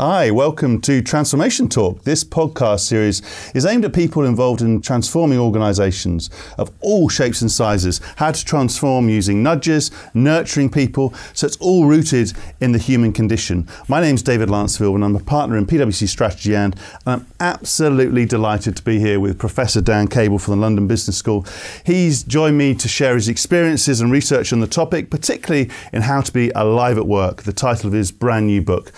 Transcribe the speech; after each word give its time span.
Hi, 0.00 0.30
welcome 0.30 0.80
to 0.82 1.02
Transformation 1.02 1.68
Talk. 1.68 2.04
This 2.04 2.22
podcast 2.22 2.86
series 2.86 3.20
is 3.52 3.66
aimed 3.66 3.84
at 3.84 3.92
people 3.92 4.24
involved 4.24 4.60
in 4.60 4.80
transforming 4.80 5.40
organizations 5.40 6.30
of 6.56 6.70
all 6.80 7.08
shapes 7.08 7.42
and 7.42 7.50
sizes, 7.50 8.00
how 8.14 8.30
to 8.30 8.44
transform 8.44 9.08
using 9.08 9.42
nudges, 9.42 9.90
nurturing 10.14 10.70
people, 10.70 11.12
so 11.34 11.48
it's 11.48 11.56
all 11.56 11.86
rooted 11.86 12.32
in 12.60 12.70
the 12.70 12.78
human 12.78 13.12
condition. 13.12 13.66
My 13.88 14.00
name's 14.00 14.22
David 14.22 14.50
Lancefield 14.50 14.94
and 14.94 15.04
I'm 15.04 15.16
a 15.16 15.18
partner 15.18 15.56
in 15.56 15.66
PwC 15.66 16.06
Strategy 16.06 16.54
and 16.54 16.76
I'm 17.04 17.26
absolutely 17.40 18.24
delighted 18.24 18.76
to 18.76 18.84
be 18.84 19.00
here 19.00 19.18
with 19.18 19.36
Professor 19.36 19.80
Dan 19.80 20.06
Cable 20.06 20.38
from 20.38 20.54
the 20.54 20.60
London 20.60 20.86
Business 20.86 21.16
School. 21.16 21.44
He's 21.84 22.22
joined 22.22 22.56
me 22.56 22.76
to 22.76 22.86
share 22.86 23.16
his 23.16 23.28
experiences 23.28 24.00
and 24.00 24.12
research 24.12 24.52
on 24.52 24.60
the 24.60 24.68
topic, 24.68 25.10
particularly 25.10 25.70
in 25.92 26.02
how 26.02 26.20
to 26.20 26.32
be 26.32 26.50
alive 26.54 26.98
at 26.98 27.08
work, 27.08 27.42
the 27.42 27.52
title 27.52 27.88
of 27.88 27.94
his 27.94 28.12
brand 28.12 28.46
new 28.46 28.62
book. 28.62 28.92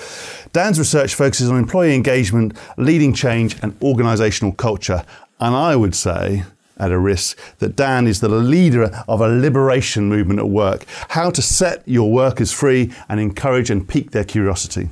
Dan's 0.53 0.79
research 0.79 1.15
focuses 1.15 1.51
on 1.51 1.57
employee 1.57 1.95
engagement, 1.95 2.57
leading 2.77 3.15
change, 3.15 3.57
and 3.63 3.79
organisational 3.81 4.57
culture. 4.57 5.05
And 5.39 5.55
I 5.55 5.77
would 5.77 5.95
say, 5.95 6.45
at 6.77 6.91
a 6.91 6.99
risk, 6.99 7.39
that 7.59 7.77
Dan 7.77 8.07
is 8.07 8.21
the 8.21 8.29
leader 8.29 8.91
of 9.07 9.21
a 9.21 9.29
liberation 9.29 10.09
movement 10.09 10.41
at 10.41 10.49
work, 10.49 10.87
how 11.11 11.31
to 11.31 11.43
set 11.43 11.87
your 11.87 12.11
workers 12.11 12.53
free 12.53 12.93
and 13.09 13.21
encourage 13.21 13.71
and 13.71 13.89
pique 13.89 14.11
their 14.11 14.25
curiosity. 14.25 14.89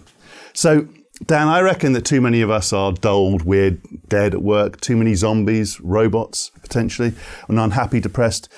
So, 0.52 0.86
Dan, 1.26 1.48
I 1.48 1.60
reckon 1.60 1.94
that 1.94 2.04
too 2.04 2.20
many 2.20 2.42
of 2.42 2.50
us 2.50 2.72
are 2.72 2.92
dulled, 2.92 3.42
weird, 3.42 3.80
dead 4.08 4.34
at 4.34 4.42
work, 4.42 4.80
too 4.80 4.96
many 4.96 5.14
zombies, 5.14 5.80
robots, 5.80 6.52
potentially, 6.62 7.14
and 7.48 7.58
unhappy, 7.58 7.98
depressed. 7.98 8.48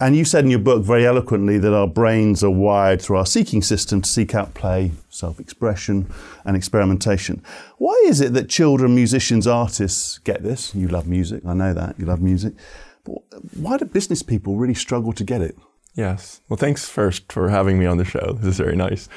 And 0.00 0.14
you 0.16 0.24
said 0.24 0.44
in 0.44 0.50
your 0.50 0.60
book 0.60 0.84
very 0.84 1.04
eloquently 1.04 1.58
that 1.58 1.74
our 1.74 1.88
brains 1.88 2.44
are 2.44 2.50
wired 2.50 3.02
through 3.02 3.16
our 3.16 3.26
seeking 3.26 3.62
system 3.62 4.02
to 4.02 4.08
seek 4.08 4.32
out 4.32 4.54
play, 4.54 4.92
self 5.08 5.40
expression, 5.40 6.12
and 6.44 6.56
experimentation. 6.56 7.42
Why 7.78 8.00
is 8.06 8.20
it 8.20 8.32
that 8.34 8.48
children, 8.48 8.94
musicians, 8.94 9.46
artists 9.46 10.18
get 10.18 10.44
this? 10.44 10.72
You 10.74 10.86
love 10.86 11.08
music, 11.08 11.44
I 11.44 11.54
know 11.54 11.74
that, 11.74 11.98
you 11.98 12.06
love 12.06 12.20
music. 12.20 12.54
But 13.02 13.18
why 13.56 13.76
do 13.76 13.86
business 13.86 14.22
people 14.22 14.56
really 14.56 14.74
struggle 14.74 15.12
to 15.14 15.24
get 15.24 15.40
it? 15.40 15.56
Yes. 15.94 16.42
Well, 16.48 16.56
thanks 16.56 16.88
first 16.88 17.32
for 17.32 17.48
having 17.48 17.76
me 17.76 17.86
on 17.86 17.96
the 17.96 18.04
show. 18.04 18.34
This 18.38 18.50
is 18.50 18.58
very 18.58 18.76
nice. 18.76 19.08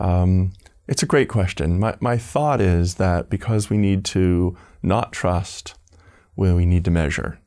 Um, 0.00 0.52
it's 0.88 1.02
a 1.02 1.06
great 1.06 1.28
question. 1.28 1.78
My, 1.78 1.96
my 2.00 2.18
thought 2.18 2.60
is 2.60 2.96
that 2.96 3.30
because 3.30 3.70
we 3.70 3.76
need 3.76 4.04
to 4.06 4.56
not 4.82 5.12
trust, 5.12 5.74
well, 6.34 6.56
we 6.56 6.66
need 6.66 6.84
to 6.86 6.90
measure. 6.90 7.38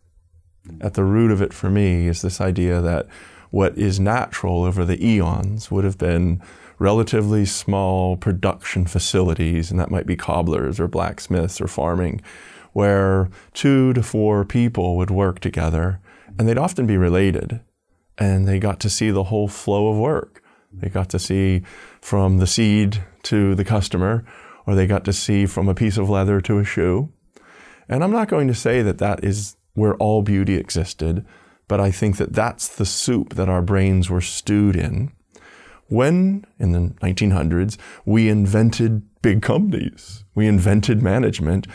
At 0.82 0.94
the 0.94 1.04
root 1.04 1.32
of 1.32 1.42
it 1.42 1.54
for 1.54 1.70
me 1.70 2.08
is 2.08 2.22
this 2.22 2.42
idea 2.42 2.82
that 2.82 3.08
what 3.50 3.78
is 3.78 4.00
natural 4.00 4.64
over 4.64 4.84
the 4.84 5.04
eons 5.06 5.72
would 5.72 5.84
have 5.84 5.98
been 5.98 6.42
relatively 6.80 7.46
small 7.46 8.18
production 8.18 8.86
facilities, 8.86 9.72
and 9.72 9.80
that 9.80 9.92
might 9.92 10.06
be 10.06 10.16
cobblers 10.16 10.80
or 10.80 10.88
blacksmiths 10.88 11.60
or 11.60 11.68
farming, 11.68 12.22
where 12.74 13.30
two 13.54 13.94
to 13.94 14.04
four 14.04 14.46
people 14.46 14.96
would 14.98 15.10
work 15.10 15.40
together, 15.40 16.00
and 16.38 16.48
they'd 16.48 16.58
often 16.58 16.86
be 16.86 16.98
related, 16.98 17.62
and 18.18 18.48
they 18.48 18.60
got 18.60 18.80
to 18.80 18.90
see 18.90 19.10
the 19.10 19.26
whole 19.26 19.48
flow 19.48 19.88
of 19.90 19.98
work. 19.98 20.44
They 20.72 20.90
got 20.90 21.10
to 21.10 21.20
see 21.20 21.64
from 22.02 22.38
the 22.38 22.48
seed 22.48 23.04
to 23.24 23.56
the 23.56 23.66
customer, 23.66 24.24
or 24.68 24.76
they 24.76 24.86
got 24.86 25.06
to 25.06 25.14
see 25.14 25.46
from 25.46 25.68
a 25.68 25.74
piece 25.74 25.98
of 25.98 26.10
leather 26.10 26.40
to 26.42 26.60
a 26.60 26.64
shoe. 26.64 27.12
And 27.90 28.04
I'm 28.04 28.12
not 28.12 28.28
going 28.28 28.48
to 28.50 28.54
say 28.54 28.82
that 28.84 29.00
that 29.00 29.24
is 29.24 29.57
where 29.78 29.94
all 29.98 30.24
beauty 30.24 30.56
existed, 30.56 31.24
but 31.68 31.80
I 31.80 31.92
think 31.92 32.18
that 32.18 32.34
that's 32.34 32.68
the 32.68 32.86
soup 32.86 33.36
that 33.36 33.48
our 33.48 33.62
brains 33.62 34.10
were 34.10 34.22
stewed 34.22 34.76
in. 34.76 35.12
When, 35.88 36.46
in 36.58 36.72
the 36.72 36.96
1900s, 37.00 37.78
we 38.04 38.28
invented 38.28 39.04
big 39.22 39.44
companies, 39.44 40.24
we 40.34 40.48
invented 40.48 41.04
management, 41.04 41.68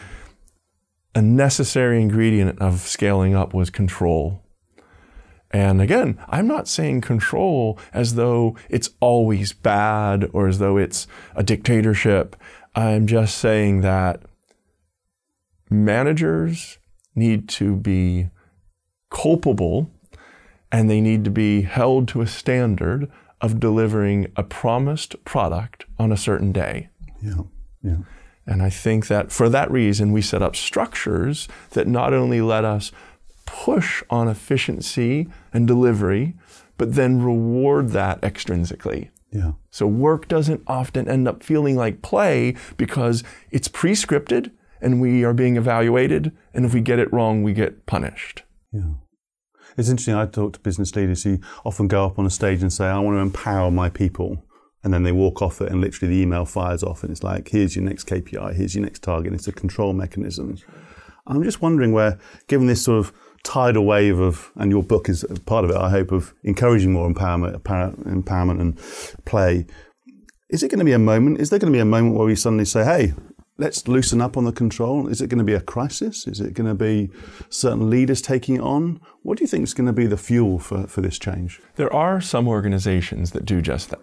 a 1.15 1.23
necessary 1.23 2.03
ingredient 2.03 2.61
of 2.61 2.81
scaling 2.81 3.37
up 3.37 3.55
was 3.55 3.71
control. 3.71 4.43
And 5.53 5.81
again, 5.81 6.19
I'm 6.29 6.49
not 6.49 6.67
saying 6.67 7.03
control 7.03 7.79
as 7.93 8.17
though 8.17 8.57
it's 8.69 8.91
always 8.99 9.53
bad 9.53 10.29
or 10.33 10.49
as 10.49 10.59
though 10.59 10.77
it's 10.77 11.07
a 11.37 11.45
dictatorship. 11.45 12.35
I'm 12.75 13.07
just 13.07 13.39
saying 13.39 13.83
that 13.83 14.23
managers 15.71 16.79
need 17.15 17.49
to 17.49 17.77
be 17.77 18.31
culpable 19.11 19.91
and 20.71 20.89
they 20.89 21.01
need 21.01 21.25
to 21.25 21.31
be 21.31 21.63
held 21.63 22.09
to 22.09 22.23
a 22.23 22.27
standard 22.27 23.11
of 23.41 23.61
delivering 23.61 24.31
a 24.37 24.43
promised 24.43 25.23
product 25.25 25.85
on 25.99 26.11
a 26.11 26.17
certain 26.17 26.53
day. 26.53 26.89
Yeah, 27.21 27.43
yeah. 27.83 27.97
And 28.47 28.63
I 28.63 28.71
think 28.71 29.07
that 29.09 29.31
for 29.31 29.49
that 29.49 29.71
reason, 29.71 30.13
we 30.13 30.23
set 30.23 30.43
up 30.43 30.57
structures 30.57 31.47
that 31.71 31.87
not 31.87 32.13
only 32.13 32.41
let 32.41 32.65
us 32.65 32.91
push 33.47 34.03
on 34.11 34.29
efficiency 34.29 35.29
and 35.53 35.67
delivery, 35.67 36.35
but 36.79 36.95
then 36.95 37.23
reward 37.23 37.91
that 37.91 38.21
extrinsically. 38.23 39.11
Yeah. 39.31 39.53
So 39.71 39.87
work 39.87 40.29
doesn't 40.29 40.63
often 40.67 41.09
end 41.09 41.29
up 41.29 41.43
feeling 41.43 41.77
like 41.77 42.03
play 42.03 42.57
because 42.77 43.23
it's 43.51 43.69
pre-scripted 43.69 44.51
and 44.83 45.01
we 45.01 45.25
are 45.25 45.33
being 45.33 45.57
evaluated. 45.57 46.33
And 46.53 46.67
if 46.67 46.75
we 46.75 46.81
get 46.81 46.99
it 46.99 47.13
wrong, 47.13 47.43
we 47.43 47.53
get 47.53 47.87
punished. 47.87 48.43
Yeah. 48.73 48.95
It's 49.79 49.89
interesting. 49.89 50.15
I 50.15 50.27
talk 50.27 50.53
to 50.55 50.61
business 50.61 50.95
leaders 50.95 51.23
who 51.23 51.39
often 51.65 51.89
go 51.89 52.05
up 52.05 52.19
on 52.19 52.27
a 52.27 52.31
stage 52.31 52.61
and 52.61 52.73
say, 52.73 52.87
I 52.87 52.99
want 52.99 53.17
to 53.17 53.21
empower 53.21 53.71
my 53.71 53.89
people. 53.89 54.45
And 54.85 54.93
then 54.93 55.05
they 55.05 55.13
walk 55.13 55.41
off 55.41 55.61
it 55.61 55.71
and 55.71 55.81
literally 55.81 56.13
the 56.13 56.21
email 56.21 56.45
fires 56.45 56.83
off 56.83 57.05
and 57.05 57.13
it's 57.13 57.23
like, 57.23 57.49
here's 57.49 57.77
your 57.77 57.85
next 57.85 58.09
KPI, 58.09 58.57
here's 58.57 58.75
your 58.75 58.85
next 58.85 59.03
target. 59.03 59.33
It's 59.33 59.47
a 59.47 59.53
control 59.53 59.93
mechanism. 59.93 60.59
I'm 61.27 61.45
just 61.45 61.63
wondering 61.63 61.93
where, 61.93 62.19
given 62.49 62.67
this 62.67 62.83
sort 62.83 62.99
of 62.99 63.13
tidal 63.45 63.85
wave 63.85 64.19
of, 64.19 64.51
and 64.57 64.73
your 64.73 64.83
book 64.83 65.09
is 65.09 65.25
part 65.47 65.65
of 65.65 65.71
it, 65.71 65.77
I 65.77 65.89
hope, 65.89 66.11
of 66.11 66.35
encouraging 66.43 66.93
more 66.93 67.09
empowerment, 67.09 67.61
empowerment 67.63 68.61
and 68.61 69.25
play, 69.25 69.67
is 70.51 70.65
it 70.65 70.69
going 70.69 70.81
to 70.81 70.85
be 70.85 70.93
a 70.93 70.99
moment? 70.99 71.41
Is 71.41 71.51
there 71.51 71.61
going 71.61 71.73
to 71.73 71.77
be 71.77 71.81
a 71.81 71.85
moment 71.85 72.17
where 72.17 72.27
we 72.27 72.35
suddenly 72.35 72.65
say, 72.65 72.85
hey, 72.85 73.15
let's 73.59 73.87
loosen 73.87 74.21
up 74.21 74.37
on 74.37 74.45
the 74.45 74.53
control? 74.53 75.09
Is 75.09 75.21
it 75.21 75.29
going 75.29 75.39
to 75.39 75.45
be 75.45 75.55
a 75.55 75.61
crisis? 75.61 76.27
Is 76.27 76.41
it 76.41 76.55
going 76.55 76.69
to 76.69 76.75
be 76.75 77.11
certain 77.49 77.91
leaders 77.91 78.23
taking 78.23 78.57
it 78.57 78.63
on? 78.63 79.01
What 79.23 79.39
do 79.39 79.45
you 79.45 79.49
think 79.49 79.65
is 79.65 79.75
going 79.75 79.87
to 79.87 79.93
be 79.93 80.07
the 80.07 80.17
fuel 80.17 80.59
for, 80.59 80.87
for 80.87 81.01
this 81.01 81.19
change? 81.19 81.61
There 81.77 81.93
are 81.93 82.21
some 82.21 82.49
organizations 82.49 83.33
that 83.33 83.45
do 83.45 83.61
just 83.61 83.91
that. 83.91 84.01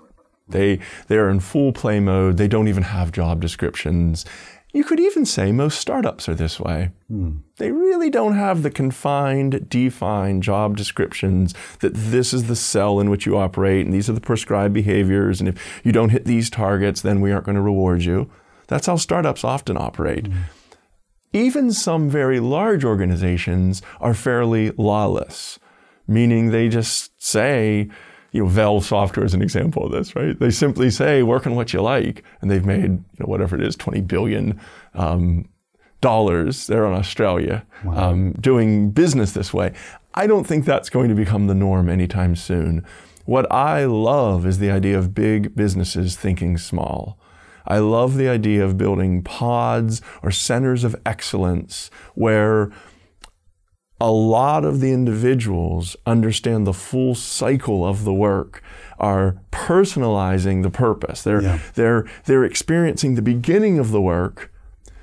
They, 0.47 0.79
they're 1.07 1.29
in 1.29 1.41
full 1.41 1.71
play 1.71 1.99
mode. 1.99 2.37
They 2.37 2.47
don't 2.47 2.67
even 2.67 2.83
have 2.83 3.11
job 3.11 3.39
descriptions. 3.39 4.25
You 4.71 4.83
could 4.83 4.99
even 4.99 5.25
say 5.25 5.51
most 5.51 5.79
startups 5.79 6.29
are 6.29 6.35
this 6.35 6.59
way. 6.59 6.91
Hmm. 7.07 7.37
They 7.57 7.71
really 7.71 8.11
don't 8.11 8.35
have 8.35 8.61
the 8.61 8.69
confined, 8.69 9.67
defined 9.67 10.43
job 10.43 10.77
descriptions 10.77 11.55
that 11.79 11.93
this 11.95 12.33
is 12.33 12.47
the 12.47 12.55
cell 12.55 12.99
in 12.99 13.09
which 13.09 13.25
you 13.25 13.35
operate 13.37 13.85
and 13.85 13.93
these 13.93 14.09
are 14.09 14.13
the 14.13 14.21
prescribed 14.21 14.73
behaviors. 14.73 15.39
And 15.39 15.49
if 15.49 15.81
you 15.83 15.91
don't 15.91 16.09
hit 16.09 16.25
these 16.25 16.51
targets, 16.51 17.01
then 17.01 17.19
we 17.19 17.31
aren't 17.31 17.45
going 17.45 17.55
to 17.55 17.61
reward 17.61 18.03
you. 18.03 18.29
That's 18.69 18.87
how 18.87 18.95
startups 18.95 19.43
often 19.43 19.77
operate. 19.77 20.25
Mm. 20.25 20.43
Even 21.33 21.71
some 21.71 22.09
very 22.09 22.39
large 22.39 22.85
organizations 22.85 23.81
are 23.99 24.13
fairly 24.13 24.71
lawless, 24.77 25.59
meaning 26.07 26.51
they 26.51 26.69
just 26.69 27.11
say, 27.21 27.89
you 28.31 28.43
know, 28.43 28.49
Valve 28.49 28.85
Software 28.85 29.25
is 29.25 29.33
an 29.33 29.41
example 29.41 29.85
of 29.85 29.91
this, 29.91 30.15
right? 30.15 30.39
They 30.39 30.51
simply 30.51 30.91
say, 30.91 31.23
work 31.23 31.45
on 31.47 31.55
what 31.55 31.73
you 31.73 31.81
like, 31.81 32.23
and 32.41 32.49
they've 32.49 32.65
made, 32.65 32.83
you 32.83 33.19
know, 33.19 33.25
whatever 33.25 33.55
it 33.55 33.63
is, 33.63 33.75
20 33.75 34.01
billion 34.01 34.59
um, 34.93 35.49
dollars 36.01 36.67
there 36.67 36.85
in 36.85 36.93
Australia 36.93 37.65
wow. 37.83 38.11
um, 38.11 38.33
doing 38.33 38.91
business 38.91 39.33
this 39.33 39.53
way. 39.53 39.73
I 40.13 40.27
don't 40.27 40.45
think 40.45 40.65
that's 40.65 40.89
going 40.89 41.09
to 41.09 41.15
become 41.15 41.47
the 41.47 41.55
norm 41.55 41.89
anytime 41.89 42.35
soon. 42.35 42.85
What 43.25 43.51
I 43.51 43.85
love 43.85 44.45
is 44.45 44.59
the 44.59 44.71
idea 44.71 44.97
of 44.97 45.13
big 45.13 45.55
businesses 45.55 46.15
thinking 46.15 46.57
small. 46.57 47.18
I 47.69 47.77
love 47.77 48.15
the 48.15 48.27
idea 48.27 48.65
of 48.65 48.77
building 48.77 49.21
pods 49.23 50.01
or 50.23 50.31
centers 50.31 50.83
of 50.83 50.95
excellence 51.05 51.91
where 52.15 52.71
a 54.01 54.11
lot 54.11 54.63
of 54.63 54.79
the 54.79 54.91
individuals 54.91 55.95
understand 56.05 56.65
the 56.65 56.73
full 56.73 57.15
cycle 57.15 57.85
of 57.85 58.05
the 58.05 58.13
work, 58.13 58.63
are 58.99 59.37
personalizing 59.51 60.63
the 60.63 60.69
purpose. 60.69 61.23
They're, 61.23 61.41
yeah. 61.41 61.59
they're, 61.75 62.05
they're 62.25 62.43
experiencing 62.43 63.15
the 63.15 63.21
beginning 63.21 63.79
of 63.79 63.91
the 63.91 64.01
work, 64.01 64.51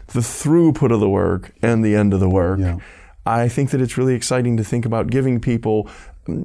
the 0.09 0.21
throughput 0.21 0.93
of 0.93 1.01
the 1.01 1.09
work, 1.09 1.53
and 1.63 1.85
the 1.85 1.95
end 1.95 2.13
of 2.13 2.21
the 2.21 2.29
work. 2.29 2.59
Yeah. 2.61 2.79
I 3.25 3.49
think 3.49 3.71
that 3.71 3.81
it's 3.81 3.99
really 3.99 4.15
exciting 4.15 4.57
to 4.57 4.65
think 4.65 4.87
about 4.87 5.09
giving 5.09 5.41
people 5.41 5.89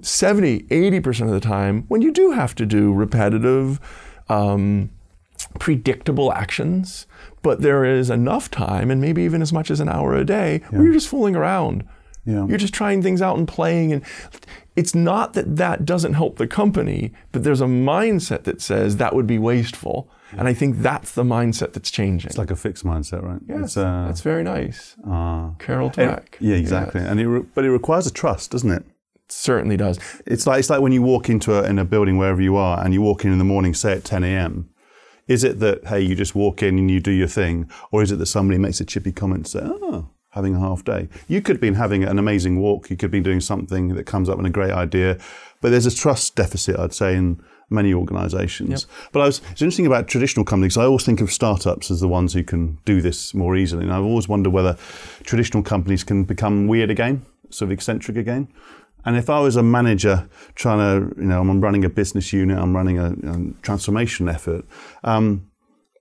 70, 0.01 0.63
80% 0.63 1.25
of 1.25 1.31
the 1.31 1.39
time 1.39 1.85
when 1.87 2.01
you 2.01 2.11
do 2.11 2.31
have 2.31 2.55
to 2.55 2.65
do 2.65 2.91
repetitive, 2.93 3.79
um, 4.29 4.89
predictable 5.59 6.31
actions, 6.33 7.07
but 7.41 7.61
there 7.61 7.83
is 7.85 8.09
enough 8.09 8.49
time, 8.51 8.91
and 8.91 9.01
maybe 9.01 9.23
even 9.23 9.41
as 9.41 9.51
much 9.51 9.71
as 9.71 9.79
an 9.79 9.89
hour 9.89 10.15
a 10.15 10.25
day, 10.25 10.61
yeah. 10.63 10.69
where 10.69 10.83
you're 10.83 10.93
just 10.93 11.07
fooling 11.09 11.35
around. 11.35 11.87
Yeah. 12.25 12.45
You're 12.45 12.59
just 12.59 12.73
trying 12.73 13.01
things 13.01 13.21
out 13.21 13.37
and 13.37 13.47
playing. 13.47 13.93
And 13.93 14.03
it's 14.75 14.93
not 14.93 15.33
that 15.33 15.55
that 15.57 15.85
doesn't 15.85 16.13
help 16.13 16.37
the 16.37 16.45
company, 16.47 17.13
but 17.31 17.43
there's 17.43 17.61
a 17.61 17.65
mindset 17.65 18.43
that 18.43 18.61
says 18.61 18.97
that 18.97 19.15
would 19.15 19.25
be 19.25 19.39
wasteful. 19.39 20.07
And 20.33 20.47
I 20.47 20.53
think 20.53 20.77
that's 20.77 21.13
the 21.13 21.23
mindset 21.23 21.73
that's 21.73 21.91
changing. 21.91 22.29
It's 22.29 22.37
like 22.37 22.51
a 22.51 22.55
fixed 22.55 22.85
mindset, 22.85 23.23
right? 23.23 23.41
Yes, 23.47 23.63
It's, 23.63 23.77
uh, 23.77 24.05
that's 24.07 24.21
very 24.21 24.43
nice. 24.43 24.95
uh, 25.05 25.49
Carol 25.59 25.89
Dweck. 25.89 26.35
yeah, 26.39 26.55
exactly. 26.55 27.01
And 27.01 27.19
it 27.19 27.27
re- 27.27 27.45
but 27.53 27.65
it 27.65 27.71
requires 27.71 28.07
a 28.07 28.13
trust, 28.13 28.51
doesn't 28.51 28.71
it? 28.71 28.85
certainly 29.31 29.77
does. 29.77 29.97
It's 30.25 30.45
like 30.45 30.59
it's 30.59 30.69
like 30.69 30.81
when 30.81 30.91
you 30.91 31.01
walk 31.01 31.29
into 31.29 31.57
a, 31.57 31.63
in 31.63 31.79
a 31.79 31.85
building 31.85 32.17
wherever 32.17 32.41
you 32.41 32.55
are, 32.57 32.83
and 32.83 32.93
you 32.93 33.01
walk 33.01 33.25
in 33.25 33.31
in 33.31 33.37
the 33.37 33.45
morning, 33.45 33.73
say 33.73 33.93
at 33.93 34.03
10 34.03 34.23
a.m. 34.23 34.69
Is 35.31 35.45
it 35.45 35.59
that 35.59 35.87
hey, 35.87 36.01
you 36.01 36.13
just 36.13 36.35
walk 36.35 36.61
in 36.61 36.77
and 36.77 36.91
you 36.91 36.99
do 36.99 37.11
your 37.11 37.27
thing, 37.27 37.69
or 37.89 38.03
is 38.03 38.11
it 38.11 38.17
that 38.17 38.25
somebody 38.25 38.57
makes 38.59 38.81
a 38.81 38.85
chippy 38.85 39.13
comment 39.13 39.37
and 39.37 39.47
say, 39.47 39.59
"Oh, 39.63 39.79
ah, 39.93 40.03
having 40.31 40.55
a 40.55 40.59
half 40.59 40.83
day"? 40.83 41.07
You 41.29 41.41
could 41.41 41.55
have 41.55 41.61
been 41.61 41.75
having 41.75 42.03
an 42.03 42.19
amazing 42.19 42.59
walk. 42.59 42.89
You 42.89 42.97
could 42.97 43.05
have 43.05 43.11
been 43.11 43.23
doing 43.23 43.39
something 43.39 43.95
that 43.95 44.05
comes 44.05 44.27
up 44.27 44.35
with 44.35 44.45
a 44.45 44.49
great 44.49 44.71
idea, 44.71 45.17
but 45.61 45.69
there's 45.69 45.85
a 45.85 45.95
trust 45.95 46.35
deficit, 46.35 46.77
I'd 46.77 46.93
say, 46.93 47.15
in 47.15 47.41
many 47.69 47.93
organisations. 47.93 48.87
But 49.13 49.21
I 49.21 49.25
was 49.27 49.41
it's 49.51 49.61
interesting 49.61 49.87
about 49.87 50.09
traditional 50.09 50.43
companies. 50.43 50.75
I 50.75 50.83
always 50.83 51.05
think 51.05 51.21
of 51.21 51.31
startups 51.31 51.89
as 51.89 52.01
the 52.01 52.09
ones 52.09 52.33
who 52.33 52.43
can 52.43 52.79
do 52.83 52.99
this 53.01 53.33
more 53.33 53.55
easily, 53.55 53.83
and 53.83 53.93
I've 53.93 54.03
always 54.03 54.27
wondered 54.27 54.51
whether 54.51 54.75
traditional 55.23 55.63
companies 55.63 56.03
can 56.03 56.25
become 56.25 56.67
weird 56.67 56.91
again, 56.91 57.25
sort 57.49 57.67
of 57.69 57.71
eccentric 57.71 58.17
again. 58.17 58.49
And 59.05 59.17
if 59.17 59.29
I 59.29 59.39
was 59.39 59.55
a 59.55 59.63
manager 59.63 60.29
trying 60.55 60.79
to, 60.79 61.15
you 61.21 61.27
know, 61.27 61.41
I'm 61.41 61.61
running 61.61 61.83
a 61.85 61.89
business 61.89 62.31
unit, 62.31 62.57
I'm 62.57 62.75
running 62.75 62.99
a, 62.99 63.11
a 63.11 63.61
transformation 63.61 64.29
effort, 64.29 64.65
um, 65.03 65.47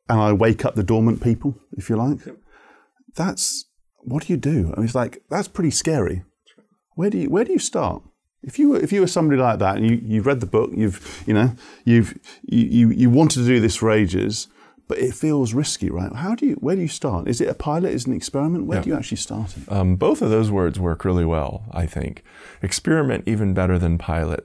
and 0.08 0.20
I 0.20 0.32
wake 0.32 0.64
up 0.64 0.74
the 0.74 0.82
dormant 0.82 1.22
people, 1.22 1.54
if 1.76 1.88
you 1.88 1.96
like, 1.96 2.18
that's 3.14 3.66
what 4.02 4.26
do 4.26 4.32
you 4.32 4.36
do? 4.36 4.72
I 4.72 4.76
mean, 4.76 4.84
it's 4.84 4.94
like 4.94 5.22
that's 5.30 5.48
pretty 5.48 5.70
scary. 5.70 6.24
Where 6.94 7.10
do 7.10 7.18
you 7.18 7.30
where 7.30 7.44
do 7.44 7.52
you 7.52 7.58
start? 7.58 8.02
If 8.42 8.58
you 8.58 8.70
were 8.70 8.80
if 8.80 8.92
you 8.92 9.00
were 9.00 9.06
somebody 9.06 9.40
like 9.40 9.58
that 9.58 9.76
and 9.76 9.88
you 9.88 10.00
you've 10.02 10.26
read 10.26 10.40
the 10.40 10.46
book, 10.46 10.70
you've 10.74 11.22
you 11.26 11.34
know 11.34 11.52
you've 11.84 12.18
you 12.42 12.66
you, 12.66 12.90
you 12.90 13.10
wanted 13.10 13.40
to 13.40 13.46
do 13.46 13.60
this 13.60 13.76
for 13.76 13.90
ages, 13.90 14.48
but 14.90 14.98
it 14.98 15.14
feels 15.14 15.54
risky, 15.54 15.88
right? 15.88 16.12
How 16.12 16.34
do 16.34 16.44
you 16.46 16.54
where 16.54 16.74
do 16.74 16.82
you 16.82 16.88
start? 16.88 17.28
Is 17.28 17.40
it 17.40 17.48
a 17.48 17.54
pilot? 17.54 17.92
Is 17.92 18.02
it 18.02 18.08
an 18.08 18.14
experiment? 18.16 18.66
Where 18.66 18.78
Yeah. 18.78 18.82
do 18.82 18.90
you 18.90 18.96
actually 18.96 19.18
start 19.18 19.56
it? 19.56 19.70
Um, 19.70 19.94
both 19.94 20.20
of 20.20 20.30
those 20.30 20.50
words 20.50 20.80
work 20.80 21.04
really 21.04 21.24
well, 21.24 21.62
I 21.70 21.86
think. 21.86 22.24
Experiment 22.60 23.22
even 23.28 23.54
better 23.54 23.78
than 23.78 23.98
pilot. 23.98 24.44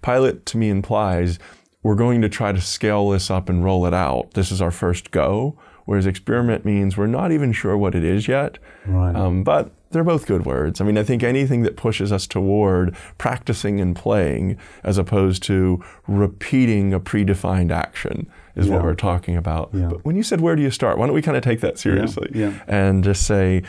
Pilot 0.00 0.46
to 0.46 0.56
me 0.58 0.70
implies 0.70 1.40
we're 1.82 1.96
going 1.96 2.22
to 2.22 2.28
try 2.28 2.52
to 2.52 2.60
scale 2.60 3.10
this 3.10 3.32
up 3.32 3.48
and 3.48 3.64
roll 3.64 3.84
it 3.84 3.92
out. 3.92 4.34
This 4.34 4.52
is 4.52 4.62
our 4.62 4.70
first 4.70 5.10
go. 5.10 5.58
Whereas 5.90 6.06
experiment 6.06 6.64
means 6.64 6.96
we're 6.96 7.08
not 7.08 7.32
even 7.32 7.52
sure 7.52 7.76
what 7.76 7.96
it 7.96 8.04
is 8.04 8.28
yet. 8.28 8.60
Right. 8.86 9.12
Um, 9.12 9.42
but 9.42 9.72
they're 9.90 10.04
both 10.04 10.24
good 10.24 10.46
words. 10.46 10.80
I 10.80 10.84
mean, 10.84 10.96
I 10.96 11.02
think 11.02 11.24
anything 11.24 11.62
that 11.62 11.76
pushes 11.76 12.12
us 12.12 12.28
toward 12.28 12.94
practicing 13.18 13.80
and 13.80 13.96
playing 13.96 14.56
as 14.84 14.98
opposed 14.98 15.42
to 15.44 15.82
repeating 16.06 16.94
a 16.94 17.00
predefined 17.00 17.72
action 17.72 18.30
is 18.54 18.68
what 18.68 18.84
we're 18.84 18.94
talking 18.94 19.36
about. 19.36 19.70
Yeah. 19.72 19.88
But 19.88 20.04
when 20.04 20.14
you 20.14 20.22
said, 20.22 20.40
where 20.40 20.54
do 20.54 20.62
you 20.62 20.70
start? 20.70 20.96
Why 20.96 21.06
don't 21.06 21.14
we 21.16 21.22
kind 21.22 21.36
of 21.36 21.42
take 21.42 21.58
that 21.58 21.76
seriously 21.76 22.30
yeah. 22.32 22.62
and 22.68 23.02
just 23.02 23.26
say, 23.26 23.64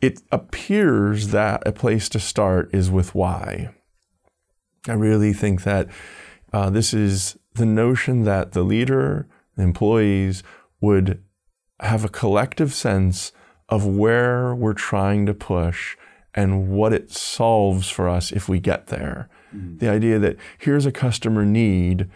it 0.00 0.22
appears 0.32 1.28
that 1.28 1.62
a 1.66 1.72
place 1.72 2.08
to 2.08 2.20
start 2.20 2.74
is 2.74 2.90
with 2.90 3.14
why. 3.14 3.68
I 4.88 4.94
really 4.94 5.34
think 5.34 5.64
that 5.64 5.88
uh, 6.54 6.70
this 6.70 6.94
is 6.94 7.36
the 7.52 7.66
notion 7.66 8.24
that 8.24 8.52
the 8.52 8.62
leader, 8.62 9.28
the 9.56 9.62
employees 9.62 10.42
would 10.80 11.23
have 11.80 12.04
a 12.04 12.08
collective 12.08 12.72
sense 12.72 13.32
of 13.68 13.86
where 13.86 14.54
we're 14.54 14.74
trying 14.74 15.26
to 15.26 15.34
push 15.34 15.96
and 16.34 16.68
what 16.68 16.92
it 16.92 17.10
solves 17.10 17.88
for 17.88 18.08
us 18.08 18.32
if 18.32 18.48
we 18.48 18.58
get 18.58 18.88
there. 18.88 19.28
Mm-hmm. 19.54 19.78
The 19.78 19.88
idea 19.88 20.18
that 20.18 20.36
here's 20.58 20.86
a 20.86 20.92
customer 20.92 21.44
need 21.44 22.08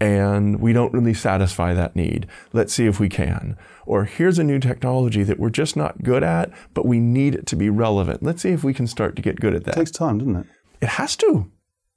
and 0.00 0.60
we 0.60 0.72
don't 0.72 0.92
really 0.94 1.12
satisfy 1.12 1.74
that 1.74 1.94
need. 1.94 2.26
Let's 2.52 2.72
see 2.72 2.86
if 2.86 2.98
we 2.98 3.08
can. 3.08 3.56
Or 3.84 4.04
here's 4.04 4.38
a 4.38 4.44
new 4.44 4.58
technology 4.58 5.22
that 5.24 5.38
we're 5.38 5.50
just 5.50 5.76
not 5.76 6.02
good 6.02 6.22
at, 6.22 6.50
but 6.72 6.86
we 6.86 7.00
need 7.00 7.34
it 7.34 7.46
to 7.48 7.56
be 7.56 7.68
relevant. 7.68 8.22
Let's 8.22 8.42
see 8.42 8.50
if 8.50 8.64
we 8.64 8.72
can 8.72 8.86
start 8.86 9.14
to 9.16 9.22
get 9.22 9.40
good 9.40 9.54
at 9.54 9.64
that. 9.64 9.74
It 9.74 9.78
takes 9.78 9.90
time, 9.90 10.18
doesn't 10.18 10.36
it? 10.36 10.46
It 10.80 10.88
has 10.88 11.16
to. 11.16 11.50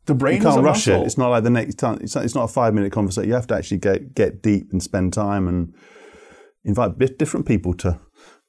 The 0.05 0.13
brain 0.13 0.37
you 0.37 0.43
can't 0.43 0.61
rush 0.61 0.87
muscle. 0.87 1.01
it. 1.01 1.05
It's 1.05 1.17
not 1.17 1.29
like 1.29 1.45
the 1.45 1.49
next 1.49 1.75
time. 1.75 1.99
It's 2.01 2.13
not, 2.13 2.25
it's 2.25 2.35
not 2.35 2.43
a 2.43 2.47
five 2.49 2.73
minute 2.73 2.91
conversation. 2.91 3.29
You 3.29 3.35
have 3.35 3.47
to 3.47 3.55
actually 3.55 3.77
get 3.77 4.13
get 4.13 4.41
deep 4.41 4.73
and 4.73 4.83
spend 4.83 5.13
time 5.13 5.47
and 5.47 5.73
invite 6.63 6.97
bit 6.97 7.17
different 7.17 7.45
people 7.45 7.73
to 7.75 7.99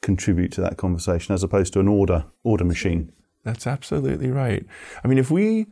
contribute 0.03 0.53
to 0.53 0.61
that 0.61 0.77
conversation, 0.77 1.35
as 1.35 1.43
opposed 1.43 1.73
to 1.73 1.81
an 1.81 1.89
order 1.89 2.27
order 2.43 2.65
machine. 2.65 3.13
That's 3.45 3.67
absolutely 3.67 4.31
right. 4.31 4.65
I 5.03 5.09
mean, 5.09 5.19
if 5.19 5.31
we 5.31 5.67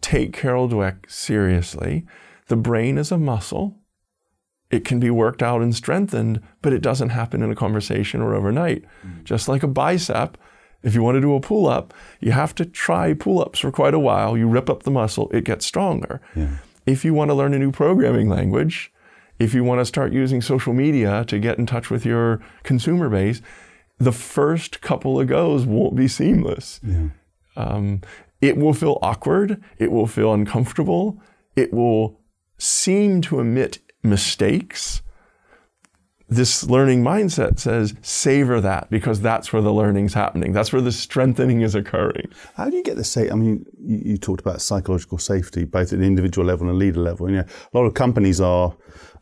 take 0.00 0.32
Carol 0.32 0.68
Dweck 0.68 1.10
seriously, 1.10 2.06
the 2.48 2.56
brain 2.56 2.98
is 2.98 3.12
a 3.12 3.18
muscle. 3.18 3.78
It 4.70 4.84
can 4.84 4.98
be 4.98 5.10
worked 5.10 5.42
out 5.42 5.60
and 5.60 5.74
strengthened, 5.74 6.40
but 6.62 6.72
it 6.72 6.80
doesn't 6.80 7.10
happen 7.10 7.42
in 7.42 7.50
a 7.50 7.54
conversation 7.54 8.22
or 8.22 8.34
overnight. 8.34 8.84
Mm. 9.06 9.24
Just 9.24 9.46
like 9.46 9.62
a 9.62 9.68
bicep, 9.68 10.38
if 10.82 10.94
you 10.94 11.02
want 11.02 11.16
to 11.16 11.20
do 11.20 11.34
a 11.34 11.40
pull 11.40 11.66
up, 11.66 11.92
you 12.20 12.32
have 12.32 12.54
to 12.56 12.64
try 12.64 13.12
pull 13.12 13.40
ups 13.40 13.60
for 13.60 13.70
quite 13.70 13.94
a 13.94 13.98
while. 13.98 14.36
You 14.36 14.48
rip 14.48 14.70
up 14.70 14.82
the 14.82 14.90
muscle, 14.90 15.30
it 15.32 15.44
gets 15.44 15.66
stronger. 15.66 16.20
If 16.86 17.04
you 17.04 17.14
want 17.14 17.30
to 17.30 17.34
learn 17.34 17.54
a 17.54 17.58
new 17.58 17.70
programming 17.70 18.28
language, 18.28 18.91
if 19.42 19.54
you 19.54 19.64
want 19.64 19.80
to 19.80 19.84
start 19.84 20.12
using 20.12 20.40
social 20.40 20.72
media 20.72 21.24
to 21.26 21.38
get 21.38 21.58
in 21.58 21.66
touch 21.66 21.90
with 21.90 22.06
your 22.06 22.40
consumer 22.62 23.08
base, 23.08 23.42
the 23.98 24.12
first 24.12 24.80
couple 24.80 25.20
of 25.20 25.26
goes 25.26 25.66
won't 25.66 25.96
be 25.96 26.08
seamless. 26.08 26.80
Um, 27.56 28.00
it 28.40 28.56
will 28.56 28.72
feel 28.74 28.98
awkward. 29.02 29.62
It 29.78 29.90
will 29.90 30.06
feel 30.06 30.32
uncomfortable. 30.32 31.20
It 31.56 31.72
will 31.72 32.20
seem 32.58 33.20
to 33.22 33.40
emit 33.40 33.80
mistakes. 34.02 35.02
This 36.32 36.64
learning 36.64 37.02
mindset 37.02 37.58
says 37.58 37.94
savor 38.00 38.60
that 38.60 38.88
because 38.88 39.20
that's 39.20 39.52
where 39.52 39.60
the 39.60 39.72
learning's 39.72 40.14
happening. 40.14 40.52
That's 40.52 40.72
where 40.72 40.80
the 40.80 40.92
strengthening 40.92 41.60
is 41.60 41.74
occurring. 41.74 42.30
How 42.54 42.70
do 42.70 42.76
you 42.76 42.82
get 42.82 42.96
the 42.96 43.04
safe? 43.04 43.30
I 43.30 43.34
mean, 43.34 43.66
you, 43.78 44.00
you 44.12 44.16
talked 44.16 44.40
about 44.40 44.62
psychological 44.62 45.18
safety, 45.18 45.64
both 45.64 45.92
at 45.92 45.98
the 45.98 46.06
individual 46.06 46.46
level 46.46 46.68
and 46.70 46.78
leader 46.78 47.00
level. 47.00 47.28
You 47.28 47.36
know, 47.36 47.44
a 47.44 47.76
lot 47.76 47.84
of 47.84 47.94
companies 47.94 48.40
are. 48.40 48.74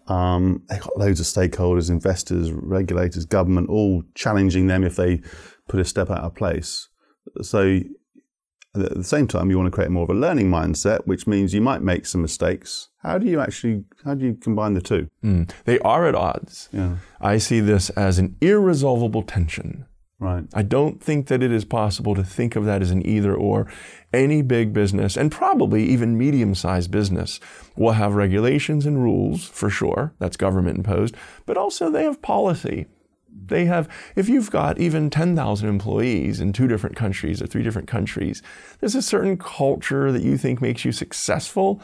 Um, 0.06 0.62
they've 0.68 0.80
got 0.80 0.98
loads 0.98 1.20
of 1.20 1.26
stakeholders, 1.26 1.88
investors, 1.88 2.50
regulators, 2.52 3.24
government, 3.26 3.68
all 3.68 4.02
challenging 4.14 4.66
them 4.66 4.82
if 4.82 4.96
they 4.96 5.20
put 5.68 5.78
a 5.78 5.84
step 5.84 6.10
out 6.10 6.24
of 6.24 6.34
place. 6.34 6.88
So, 7.42 7.80
at 8.74 8.94
the 8.94 9.04
same 9.04 9.26
time, 9.26 9.50
you 9.50 9.56
want 9.58 9.66
to 9.66 9.74
create 9.74 9.90
more 9.90 10.04
of 10.04 10.10
a 10.10 10.14
learning 10.14 10.50
mindset, 10.50 11.06
which 11.06 11.26
means 11.26 11.52
you 11.52 11.60
might 11.60 11.82
make 11.82 12.06
some 12.06 12.22
mistakes. 12.22 12.88
How 13.02 13.18
do 13.18 13.26
you 13.26 13.40
actually? 13.40 13.84
How 14.04 14.14
do 14.14 14.24
you 14.24 14.34
combine 14.34 14.74
the 14.74 14.80
two? 14.80 15.08
Mm. 15.24 15.50
They 15.64 15.78
are 15.80 16.06
at 16.06 16.14
odds. 16.14 16.68
Yeah, 16.72 16.96
I 17.20 17.38
see 17.38 17.60
this 17.60 17.90
as 17.90 18.18
an 18.18 18.36
irresolvable 18.40 19.22
tension. 19.22 19.86
right. 20.20 20.44
I 20.54 20.62
don't 20.62 21.02
think 21.02 21.26
that 21.28 21.42
it 21.42 21.50
is 21.50 21.64
possible 21.64 22.14
to 22.14 22.22
think 22.22 22.54
of 22.54 22.64
that 22.66 22.82
as 22.82 22.90
an 22.90 23.04
either 23.06 23.34
or. 23.34 23.66
Any 24.12 24.42
big 24.42 24.72
business, 24.72 25.16
and 25.16 25.30
probably 25.32 25.84
even 25.84 26.18
medium 26.18 26.54
sized 26.54 26.90
business, 26.90 27.40
will 27.76 27.92
have 27.92 28.14
regulations 28.14 28.86
and 28.86 29.02
rules 29.02 29.44
for 29.46 29.70
sure. 29.70 30.12
That's 30.18 30.36
government 30.36 30.78
imposed. 30.78 31.14
But 31.46 31.56
also 31.56 31.90
they 31.90 32.04
have 32.04 32.20
policy. 32.22 32.86
They 33.46 33.64
have, 33.66 33.88
if 34.16 34.28
you've 34.28 34.50
got 34.50 34.78
even 34.78 35.10
10,000 35.10 35.68
employees 35.68 36.40
in 36.40 36.52
two 36.52 36.68
different 36.68 36.96
countries 36.96 37.42
or 37.42 37.46
three 37.46 37.62
different 37.62 37.88
countries, 37.88 38.42
there's 38.80 38.94
a 38.94 39.02
certain 39.02 39.36
culture 39.36 40.12
that 40.12 40.22
you 40.22 40.36
think 40.36 40.60
makes 40.60 40.84
you 40.84 40.92
successful. 40.92 41.80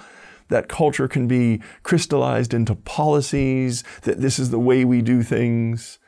That 0.49 0.69
culture 0.69 1.09
can 1.09 1.27
be 1.27 1.61
crystallized 1.83 2.55
into 2.55 2.77
policies, 2.77 3.83
that 4.03 4.21
this 4.21 4.39
is 4.39 4.51
the 4.51 4.61
way 4.61 4.85
we 4.85 5.03
do 5.03 5.23
things 5.23 5.99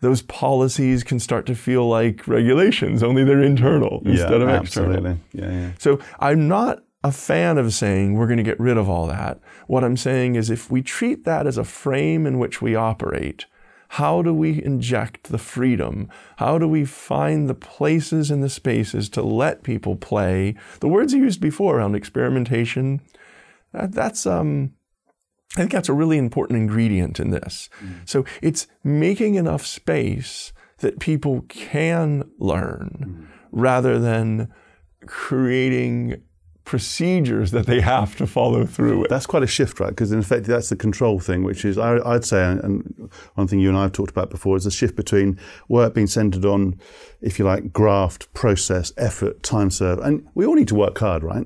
those 0.00 0.22
policies 0.22 1.04
can 1.04 1.20
start 1.20 1.46
to 1.46 1.54
feel 1.54 1.86
like 1.86 2.26
regulations, 2.26 3.02
only 3.02 3.22
they're 3.22 3.42
internal 3.42 4.02
instead 4.04 4.40
of 4.40 4.48
external. 4.48 4.96
absolutely. 4.96 5.20
Yeah, 5.32 5.50
yeah. 5.50 5.70
So 5.78 6.00
I'm 6.18 6.48
not 6.48 6.82
a 7.04 7.12
fan 7.12 7.58
of 7.58 7.72
saying 7.72 8.14
we're 8.14 8.26
going 8.26 8.38
to 8.38 8.42
get 8.42 8.58
rid 8.60 8.76
of 8.76 8.88
all 8.88 9.06
that. 9.06 9.40
What 9.66 9.84
I'm 9.84 9.96
saying 9.96 10.34
is 10.34 10.50
if 10.50 10.70
we 10.70 10.82
treat 10.82 11.24
that 11.24 11.46
as 11.46 11.56
a 11.56 11.64
frame 11.64 12.26
in 12.26 12.38
which 12.38 12.60
we 12.60 12.74
operate, 12.74 13.46
how 13.94 14.22
do 14.22 14.32
we 14.32 14.62
inject 14.62 15.24
the 15.24 15.38
freedom? 15.38 16.08
How 16.36 16.58
do 16.58 16.68
we 16.68 16.84
find 16.84 17.48
the 17.48 17.54
places 17.54 18.30
and 18.30 18.40
the 18.40 18.48
spaces 18.48 19.08
to 19.10 19.22
let 19.22 19.64
people 19.64 19.96
play? 19.96 20.54
The 20.78 20.86
words 20.86 21.12
you 21.12 21.24
used 21.24 21.40
before 21.40 21.78
around 21.78 21.96
experimentation, 21.96 23.00
that, 23.72 23.90
that's 23.90 24.26
um, 24.26 24.74
I 25.56 25.62
think 25.62 25.72
that's 25.72 25.88
a 25.88 25.92
really 25.92 26.18
important 26.18 26.60
ingredient 26.60 27.18
in 27.18 27.30
this. 27.30 27.68
So 28.04 28.24
it's 28.40 28.68
making 28.84 29.34
enough 29.34 29.66
space 29.66 30.52
that 30.78 31.00
people 31.00 31.44
can 31.48 32.30
learn 32.38 33.28
rather 33.50 33.98
than 33.98 34.52
creating 35.06 36.22
procedures 36.70 37.50
that 37.50 37.66
they 37.66 37.80
have 37.80 38.14
to 38.14 38.24
follow 38.28 38.64
through 38.64 39.00
with. 39.00 39.10
That's 39.10 39.26
quite 39.26 39.42
a 39.42 39.46
shift, 39.48 39.80
right? 39.80 39.88
Because 39.88 40.12
in 40.12 40.20
effect, 40.20 40.46
that's 40.46 40.68
the 40.68 40.76
control 40.76 41.18
thing, 41.18 41.42
which 41.42 41.64
is, 41.64 41.76
I, 41.76 41.94
would 41.94 42.24
say, 42.24 42.44
and 42.44 43.10
one 43.34 43.48
thing 43.48 43.58
you 43.58 43.70
and 43.70 43.76
I 43.76 43.82
have 43.82 43.92
talked 43.92 44.12
about 44.12 44.30
before 44.30 44.56
is 44.56 44.62
the 44.62 44.70
shift 44.70 44.94
between 44.94 45.36
work 45.66 45.94
being 45.94 46.06
centered 46.06 46.44
on, 46.44 46.78
if 47.20 47.40
you 47.40 47.44
like, 47.44 47.72
graft, 47.72 48.32
process, 48.34 48.92
effort, 48.96 49.42
time 49.42 49.72
serve. 49.72 49.98
And 49.98 50.28
we 50.36 50.46
all 50.46 50.54
need 50.54 50.68
to 50.68 50.76
work 50.76 50.96
hard, 50.96 51.24
right? 51.24 51.44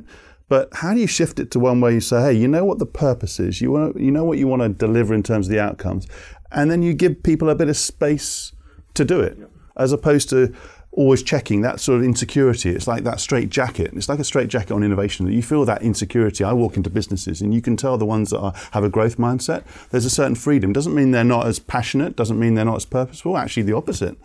But 0.51 0.69
how 0.75 0.93
do 0.93 1.01
you 1.01 1.07
shift 1.07 1.41
it 1.41 1.51
to 1.53 1.59
one 1.59 1.81
where 1.81 1.91
you 1.91 2.03
say, 2.03 2.21
hey, 2.21 2.33
you 2.35 2.47
know 2.47 2.67
what 2.67 2.79
the 2.79 2.85
purpose 2.85 3.41
is, 3.41 3.63
you, 3.63 3.71
want 3.71 3.99
you 3.99 4.11
know 4.11 4.25
what 4.25 4.37
you 4.37 4.47
want 4.47 4.61
to 4.61 4.69
deliver 4.69 5.15
in 5.15 5.23
terms 5.23 5.47
of 5.47 5.53
the 5.53 5.61
outcomes, 5.61 6.07
and 6.53 6.71
then 6.71 6.83
you 6.83 6.93
give 6.93 7.23
people 7.23 7.49
a 7.49 7.55
bit 7.55 7.71
of 7.71 7.79
space 7.79 8.53
to 8.93 9.07
do 9.07 9.23
it, 9.23 9.39
as 9.75 9.91
opposed 9.91 10.29
to, 10.29 10.55
always 10.97 11.23
checking 11.23 11.61
that 11.63 11.81
sort 11.81 11.99
of 11.99 12.05
insecurity. 12.05 12.71
It's 12.71 12.87
like 12.87 13.05
that 13.05 13.21
straight 13.21 13.51
jacket. 13.51 13.91
It's 13.95 14.09
like 14.09 14.19
a 14.21 14.25
straight 14.25 14.49
jacket 14.49 14.73
on 14.73 14.83
innovation. 14.83 15.31
You 15.31 15.43
feel 15.43 15.65
that 15.65 15.83
insecurity. 15.83 16.45
I 16.45 16.53
walk 16.53 16.77
into 16.77 16.91
businesses 16.91 17.41
and 17.41 17.53
you 17.53 17.61
can 17.61 17.77
tell 17.77 17.99
the 17.99 18.07
ones 18.07 18.31
that 18.31 18.39
are, 18.39 18.55
have 18.73 18.85
a 18.85 18.89
growth 18.89 19.17
mindset, 19.17 19.65
there's 19.91 20.05
a 20.05 20.11
certain 20.11 20.35
freedom. 20.37 20.73
Doesn't 20.73 20.95
mean 20.95 21.11
they're 21.11 21.25
not 21.25 21.47
as 21.47 21.59
passionate, 21.59 22.17
doesn't 22.17 22.39
mean 22.39 22.55
they're 22.55 22.65
not 22.65 22.77
as 22.77 22.85
purposeful, 22.85 23.37
actually 23.37 23.65
the 23.65 23.77
opposite. 23.77 24.17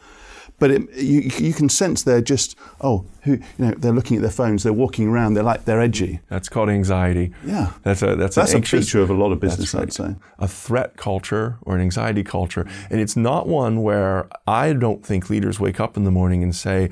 But 0.60 0.72
it, 0.72 0.94
you, 0.96 1.32
you 1.38 1.54
can 1.54 1.70
sense 1.70 2.04
they're 2.04 2.22
just, 2.22 2.58
oh, 2.82 3.06
who, 3.24 3.34
you 3.34 3.42
know, 3.58 3.72
they're 3.72 3.94
looking 3.94 4.18
at 4.18 4.22
their 4.22 4.32
phones, 4.32 4.64
they're 4.64 4.74
walking 4.74 5.08
around, 5.08 5.34
they're 5.34 5.44
like, 5.44 5.66
they're 5.66 5.82
edgy. 5.82 6.20
That's 6.28 6.50
called 6.50 6.70
anxiety. 6.70 7.34
Yeah. 7.46 7.72
That's 7.84 8.02
a, 8.02 8.16
that's, 8.16 8.36
that's 8.36 8.54
a 8.54 8.62
feature 8.62 9.02
of 9.02 9.10
a 9.10 9.14
lot 9.14 9.32
of 9.32 9.40
business, 9.40 9.74
right. 9.74 9.84
I'd 9.84 9.94
say. 9.94 10.16
A 10.38 10.48
threat 10.48 10.98
culture 10.98 11.58
or 11.62 11.76
an 11.76 11.82
anxiety 11.82 12.24
culture. 12.24 12.68
And 12.90 13.00
it's 13.00 13.16
not 13.16 13.48
one 13.48 13.82
where 13.82 14.28
I 14.46 14.74
don't 14.74 15.06
think 15.06 15.30
leaders 15.30 15.60
wake 15.60 15.80
up 15.80 15.96
in 15.96 16.04
the 16.04 16.12
morning 16.12 16.44
and 16.44 16.56
say, 16.56 16.90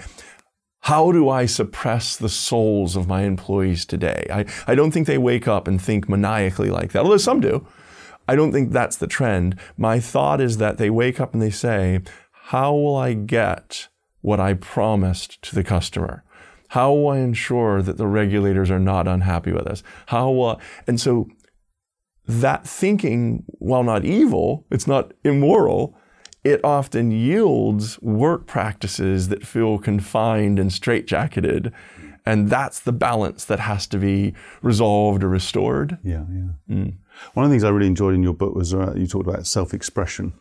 how 0.82 1.12
do 1.12 1.28
I 1.28 1.46
suppress 1.46 2.16
the 2.16 2.30
souls 2.30 2.96
of 2.96 3.08
my 3.08 3.24
employees 3.24 3.84
today? 3.84 4.26
I, 4.32 4.46
I 4.66 4.76
don't 4.76 4.92
think 4.92 5.08
they 5.08 5.18
wake 5.18 5.48
up 5.48 5.68
and 5.68 5.82
think 5.82 6.08
maniacally 6.08 6.70
like 6.70 6.94
that, 6.94 7.04
although 7.04 7.18
some 7.18 7.42
do. 7.42 7.68
I 8.30 8.36
don't 8.36 8.52
think 8.52 8.72
that's 8.72 8.98
the 8.98 9.08
trend. 9.08 9.58
My 9.78 10.00
thought 10.00 10.40
is 10.40 10.58
that 10.58 10.78
they 10.78 10.90
wake 10.90 11.20
up 11.20 11.34
and 11.34 11.42
they 11.42 11.50
say, 11.50 12.02
how 12.48 12.74
will 12.74 12.96
I 12.96 13.12
get 13.12 13.90
what 14.22 14.40
I 14.40 14.54
promised 14.54 15.42
to 15.42 15.56
the 15.56 15.66
customer? 15.66 16.24
How 16.70 16.94
will 16.94 17.10
I 17.10 17.18
ensure 17.18 17.82
that 17.82 17.98
the 17.98 18.08
regulators 18.08 18.72
are 18.72 18.80
not 18.80 19.06
unhappy 19.06 19.52
with 19.52 19.68
us? 19.68 19.84
How 20.06 20.32
will, 20.32 20.62
and 20.88 20.98
so 20.98 21.28
that 22.26 22.66
thinking, 22.66 23.44
while 23.60 23.84
not 23.84 24.06
evil, 24.06 24.66
it's 24.72 24.88
not 24.88 25.12
immoral, 25.26 25.98
it 26.46 26.64
often 26.64 27.12
yields 27.12 28.02
work 28.02 28.48
practices 28.48 29.28
that 29.28 29.46
feel 29.46 29.78
confined 29.78 30.58
and 30.58 30.72
straitjacketed. 30.72 31.74
And 32.26 32.50
that's 32.50 32.80
the 32.80 32.94
balance 32.94 33.44
that 33.44 33.60
has 33.60 33.88
to 33.88 33.98
be 33.98 34.34
resolved 34.62 35.22
or 35.22 35.28
restored. 35.28 35.98
Yeah, 36.02 36.24
yeah. 36.32 36.76
Mm. 36.76 36.94
One 37.34 37.44
of 37.44 37.50
the 37.50 37.54
things 37.54 37.66
I 37.66 37.70
really 37.70 37.88
enjoyed 37.88 38.16
in 38.16 38.24
your 38.24 38.34
book 38.34 38.56
was 38.56 38.74
uh, 38.74 38.94
you 38.96 39.06
talked 39.06 39.28
about 39.28 39.46
self 39.46 39.74
expression 39.74 40.32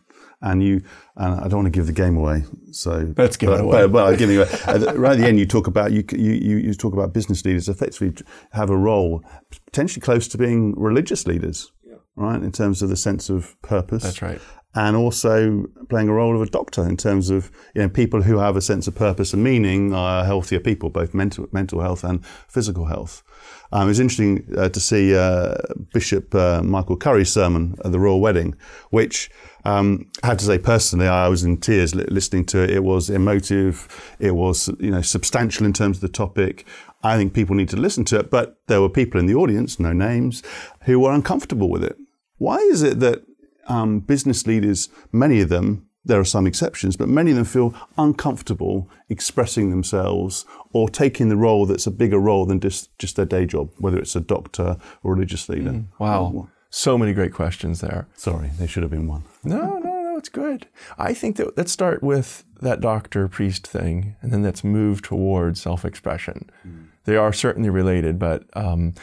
and 0.41 0.63
you 0.63 0.81
and 1.15 1.35
I 1.35 1.47
don't 1.47 1.63
want 1.63 1.73
to 1.73 1.77
give 1.77 1.87
the 1.87 1.93
game 1.93 2.17
away, 2.17 2.43
so 2.71 3.13
let's 3.17 3.37
give 3.37 3.49
but, 3.49 3.59
it 3.59 3.63
away. 3.63 3.87
But, 3.87 4.15
give 4.17 4.29
it 4.29 4.35
away. 4.37 4.95
right 4.95 5.13
at 5.13 5.17
the 5.17 5.27
end, 5.27 5.39
you 5.39 5.45
talk 5.45 5.67
about 5.67 5.91
you, 5.91 6.03
you 6.11 6.57
you 6.57 6.73
talk 6.73 6.93
about 6.93 7.13
business 7.13 7.43
leaders 7.43 7.67
effectively 7.67 8.13
have 8.51 8.69
a 8.69 8.77
role 8.77 9.23
potentially 9.65 10.01
close 10.01 10.27
to 10.29 10.37
being 10.37 10.73
religious 10.77 11.25
leaders, 11.25 11.71
yeah. 11.83 11.95
right? 12.15 12.41
In 12.41 12.51
terms 12.51 12.81
of 12.81 12.89
the 12.89 12.97
sense 12.97 13.29
of 13.29 13.59
purpose. 13.61 14.03
That's 14.03 14.21
right. 14.21 14.41
And 14.77 14.95
also 14.95 15.65
playing 15.89 16.07
a 16.07 16.13
role 16.13 16.35
of 16.35 16.41
a 16.43 16.51
doctor 16.51 16.87
in 16.87 16.97
terms 16.97 17.31
of 17.31 17.49
you 17.73 17.81
know 17.81 17.89
people 17.89 18.21
who 18.21 18.37
have 18.37 18.55
a 18.55 18.61
sense 18.61 18.87
of 18.87 18.93
purpose 18.93 19.33
and 19.33 19.43
meaning 19.43 19.91
are 19.91 20.23
healthier 20.23 20.59
people, 20.59 20.91
both 20.91 21.15
mental 21.15 21.47
mental 21.51 21.81
health 21.81 22.03
and 22.03 22.23
physical 22.47 22.85
health. 22.85 23.23
Um, 23.71 23.87
it 23.87 23.87
was 23.87 23.99
interesting 23.99 24.45
uh, 24.55 24.69
to 24.69 24.79
see 24.79 25.15
uh, 25.15 25.55
Bishop 25.93 26.33
uh, 26.35 26.61
Michael 26.63 26.95
Curry's 26.95 27.31
sermon 27.31 27.75
at 27.83 27.91
the 27.91 27.99
royal 27.99 28.21
wedding, 28.21 28.55
which 28.91 29.31
um, 29.65 30.09
I 30.21 30.27
have 30.27 30.37
to 30.37 30.45
say 30.45 30.59
personally, 30.59 31.07
I 31.07 31.27
was 31.27 31.43
in 31.43 31.57
tears 31.57 31.95
listening 31.95 32.45
to 32.45 32.63
it. 32.63 32.69
It 32.69 32.83
was 32.83 33.09
emotive. 33.09 33.87
It 34.19 34.35
was 34.35 34.69
you 34.79 34.91
know 34.91 35.01
substantial 35.01 35.65
in 35.65 35.73
terms 35.73 35.97
of 35.97 36.01
the 36.01 36.17
topic. 36.23 36.67
I 37.01 37.17
think 37.17 37.33
people 37.33 37.55
need 37.55 37.69
to 37.69 37.77
listen 37.77 38.05
to 38.05 38.19
it, 38.19 38.29
but 38.29 38.59
there 38.67 38.81
were 38.81 38.89
people 38.89 39.19
in 39.19 39.25
the 39.25 39.35
audience, 39.35 39.79
no 39.79 39.93
names, 39.93 40.43
who 40.83 40.99
were 40.99 41.13
uncomfortable 41.13 41.69
with 41.69 41.83
it. 41.83 41.97
Why 42.37 42.57
is 42.57 42.83
it 42.83 42.99
that 42.99 43.23
um, 43.67 43.99
business 43.99 44.47
leaders, 44.47 44.89
many 45.11 45.41
of 45.41 45.49
them, 45.49 45.87
there 46.05 46.19
are 46.19 46.25
some 46.25 46.47
exceptions, 46.47 46.95
but 46.95 47.09
many 47.09 47.31
of 47.31 47.37
them 47.37 47.45
feel 47.45 47.73
uncomfortable 47.97 48.89
expressing 49.09 49.69
themselves 49.69 50.45
or 50.71 50.89
taking 50.89 51.29
the 51.29 51.35
role 51.35 51.65
that's 51.65 51.85
a 51.85 51.91
bigger 51.91 52.19
role 52.19 52.45
than 52.45 52.59
just, 52.59 52.97
just 52.97 53.17
their 53.17 53.25
day 53.25 53.45
job, 53.45 53.69
whether 53.77 53.99
it's 53.99 54.15
a 54.15 54.21
doctor 54.21 54.77
or 55.03 55.13
religious 55.13 55.49
leader. 55.49 55.71
Mm, 55.71 55.87
wow. 55.99 56.49
So 56.69 56.97
many 56.97 57.13
great 57.13 57.33
questions 57.33 57.81
there. 57.81 58.07
Sorry, 58.15 58.51
there 58.57 58.67
should 58.67 58.83
have 58.83 58.91
been 58.91 59.07
one. 59.07 59.23
No, 59.43 59.79
no, 59.79 60.01
no, 60.03 60.17
it's 60.17 60.29
good. 60.29 60.67
I 60.97 61.13
think 61.13 61.37
that 61.37 61.57
let's 61.57 61.71
start 61.71 62.03
with 62.03 62.43
that 62.61 62.81
doctor 62.81 63.27
priest 63.27 63.65
thing, 63.65 64.15
and 64.21 64.31
then 64.31 64.43
let's 64.43 64.63
move 64.63 65.01
towards 65.01 65.61
self 65.61 65.85
expression. 65.85 66.49
Mm. 66.67 66.87
They 67.05 67.15
are 67.15 67.31
certainly 67.31 67.69
related, 67.69 68.19
but 68.19 68.43
um, 68.53 68.93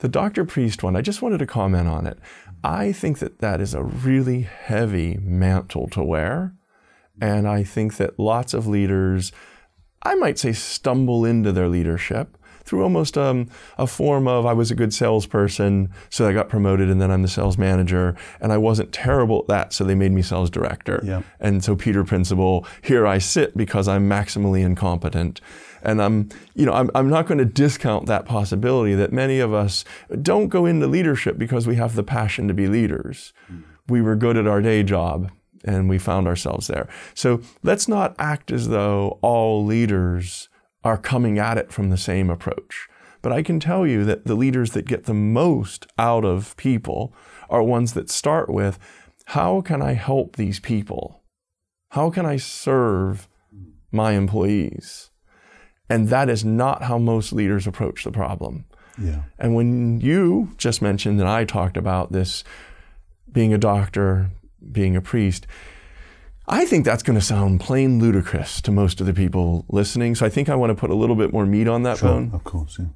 the 0.00 0.08
doctor 0.08 0.44
priest 0.44 0.82
one, 0.82 0.96
I 0.96 1.00
just 1.00 1.22
wanted 1.22 1.38
to 1.38 1.46
comment 1.46 1.86
on 1.86 2.08
it. 2.08 2.18
I 2.64 2.92
think 2.92 3.18
that 3.18 3.38
that 3.40 3.60
is 3.60 3.74
a 3.74 3.82
really 3.82 4.42
heavy 4.42 5.18
mantle 5.20 5.88
to 5.90 6.02
wear. 6.02 6.54
And 7.20 7.48
I 7.48 7.62
think 7.64 7.96
that 7.96 8.18
lots 8.18 8.54
of 8.54 8.66
leaders, 8.66 9.32
I 10.02 10.14
might 10.14 10.38
say, 10.38 10.52
stumble 10.52 11.24
into 11.24 11.52
their 11.52 11.68
leadership 11.68 12.38
through 12.64 12.82
almost 12.82 13.18
um, 13.18 13.48
a 13.78 13.86
form 13.86 14.28
of 14.28 14.46
I 14.46 14.52
was 14.52 14.70
a 14.70 14.74
good 14.74 14.94
salesperson, 14.94 15.90
so 16.10 16.28
I 16.28 16.32
got 16.32 16.48
promoted, 16.48 16.90
and 16.90 17.00
then 17.00 17.10
I'm 17.10 17.22
the 17.22 17.28
sales 17.28 17.58
manager, 17.58 18.16
and 18.40 18.52
I 18.52 18.58
wasn't 18.58 18.92
terrible 18.92 19.40
at 19.40 19.46
that, 19.48 19.72
so 19.72 19.84
they 19.84 19.94
made 19.94 20.12
me 20.12 20.22
sales 20.22 20.50
director. 20.50 21.00
Yeah. 21.04 21.22
And 21.40 21.64
so 21.64 21.76
Peter 21.76 22.04
Principle, 22.04 22.66
here 22.82 23.06
I 23.06 23.18
sit 23.18 23.56
because 23.56 23.88
I'm 23.88 24.08
maximally 24.08 24.64
incompetent. 24.64 25.40
And 25.84 26.00
I'm, 26.00 26.28
you 26.54 26.64
know, 26.64 26.74
I'm, 26.74 26.90
I'm 26.94 27.08
not 27.08 27.26
going 27.26 27.38
to 27.38 27.44
discount 27.44 28.06
that 28.06 28.24
possibility 28.24 28.94
that 28.94 29.12
many 29.12 29.40
of 29.40 29.52
us 29.52 29.84
don't 30.20 30.46
go 30.48 30.64
into 30.64 30.86
leadership 30.86 31.38
because 31.38 31.66
we 31.66 31.74
have 31.74 31.96
the 31.96 32.04
passion 32.04 32.46
to 32.46 32.54
be 32.54 32.68
leaders. 32.68 33.32
Mm. 33.50 33.64
We 33.88 34.00
were 34.00 34.14
good 34.14 34.36
at 34.36 34.46
our 34.46 34.62
day 34.62 34.84
job 34.84 35.32
and 35.64 35.88
we 35.88 35.98
found 35.98 36.26
ourselves 36.26 36.66
there. 36.66 36.88
So 37.14 37.40
let's 37.62 37.88
not 37.88 38.14
act 38.18 38.52
as 38.52 38.68
though 38.68 39.18
all 39.22 39.64
leaders 39.64 40.48
are 40.84 40.98
coming 40.98 41.38
at 41.38 41.58
it 41.58 41.72
from 41.72 41.90
the 41.90 41.96
same 41.96 42.30
approach. 42.30 42.88
But 43.20 43.32
I 43.32 43.42
can 43.42 43.60
tell 43.60 43.86
you 43.86 44.04
that 44.04 44.24
the 44.26 44.34
leaders 44.34 44.72
that 44.72 44.86
get 44.86 45.04
the 45.04 45.14
most 45.14 45.86
out 45.96 46.24
of 46.24 46.56
people 46.56 47.14
are 47.48 47.62
ones 47.62 47.92
that 47.92 48.10
start 48.10 48.48
with 48.48 48.78
how 49.26 49.60
can 49.60 49.80
I 49.80 49.92
help 49.92 50.36
these 50.36 50.58
people? 50.58 51.22
How 51.90 52.10
can 52.10 52.26
I 52.26 52.36
serve 52.36 53.28
my 53.92 54.12
employees? 54.12 55.10
And 55.88 56.08
that 56.08 56.28
is 56.28 56.44
not 56.44 56.84
how 56.84 56.98
most 56.98 57.32
leaders 57.32 57.66
approach 57.66 58.02
the 58.02 58.10
problem. 58.10 58.64
Yeah. 59.00 59.22
And 59.38 59.54
when 59.54 60.00
you 60.00 60.54
just 60.56 60.82
mentioned 60.82 61.20
and 61.20 61.28
I 61.28 61.44
talked 61.44 61.76
about 61.76 62.12
this 62.12 62.44
being 63.30 63.54
a 63.54 63.58
doctor, 63.58 64.30
being 64.70 64.96
a 64.96 65.00
priest, 65.00 65.46
I 66.48 66.64
think 66.64 66.84
that's 66.84 67.02
going 67.02 67.18
to 67.18 67.24
sound 67.24 67.60
plain 67.60 68.00
ludicrous 68.00 68.60
to 68.62 68.72
most 68.72 69.00
of 69.00 69.06
the 69.06 69.14
people 69.14 69.64
listening. 69.68 70.16
So 70.16 70.26
I 70.26 70.28
think 70.28 70.48
I 70.48 70.56
want 70.56 70.70
to 70.70 70.74
put 70.74 70.90
a 70.90 70.94
little 70.94 71.14
bit 71.14 71.32
more 71.32 71.46
meat 71.46 71.68
on 71.68 71.84
that 71.84 71.98
sure, 71.98 72.08
bone. 72.08 72.30
Of 72.32 72.44
course, 72.44 72.78
yeah. 72.78 72.86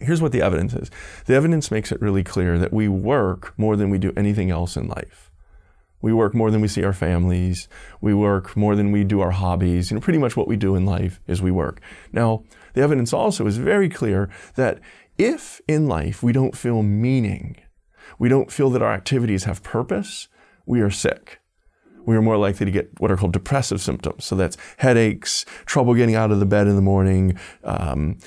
Here's 0.00 0.22
what 0.22 0.30
the 0.32 0.40
evidence 0.40 0.72
is. 0.74 0.90
The 1.26 1.34
evidence 1.34 1.70
makes 1.70 1.90
it 1.90 2.00
really 2.00 2.22
clear 2.22 2.58
that 2.58 2.72
we 2.72 2.86
work 2.88 3.52
more 3.58 3.76
than 3.76 3.90
we 3.90 3.98
do 3.98 4.12
anything 4.16 4.50
else 4.50 4.76
in 4.76 4.86
life. 4.86 5.30
We 6.00 6.12
work 6.12 6.34
more 6.34 6.50
than 6.50 6.60
we 6.60 6.68
see 6.68 6.84
our 6.84 6.92
families. 6.92 7.68
We 8.00 8.14
work 8.14 8.56
more 8.56 8.76
than 8.76 8.92
we 8.92 9.04
do 9.04 9.20
our 9.20 9.32
hobbies. 9.32 9.90
You 9.90 9.96
know, 9.96 10.00
pretty 10.00 10.18
much 10.18 10.36
what 10.36 10.48
we 10.48 10.56
do 10.56 10.76
in 10.76 10.86
life 10.86 11.20
is 11.26 11.42
we 11.42 11.50
work. 11.50 11.80
Now, 12.12 12.44
the 12.74 12.82
evidence 12.82 13.12
also 13.12 13.46
is 13.46 13.56
very 13.56 13.88
clear 13.88 14.30
that 14.54 14.80
if 15.18 15.60
in 15.68 15.88
life 15.88 16.22
we 16.22 16.32
don't 16.32 16.56
feel 16.56 16.82
meaning, 16.82 17.56
we 18.18 18.28
don't 18.28 18.50
feel 18.50 18.70
that 18.70 18.82
our 18.82 18.92
activities 18.92 19.44
have 19.44 19.62
purpose, 19.62 20.28
we 20.64 20.80
are 20.80 20.90
sick. 20.90 21.41
We 22.04 22.16
are 22.16 22.22
more 22.22 22.36
likely 22.36 22.66
to 22.66 22.72
get 22.72 22.90
what 22.98 23.10
are 23.10 23.16
called 23.16 23.32
depressive 23.32 23.80
symptoms. 23.80 24.24
So 24.24 24.36
that's 24.36 24.56
headaches, 24.78 25.44
trouble 25.66 25.94
getting 25.94 26.14
out 26.14 26.30
of 26.30 26.40
the 26.40 26.46
bed 26.46 26.66
in 26.66 26.76
the 26.76 26.82
morning, 26.82 27.38
um, 27.64 28.18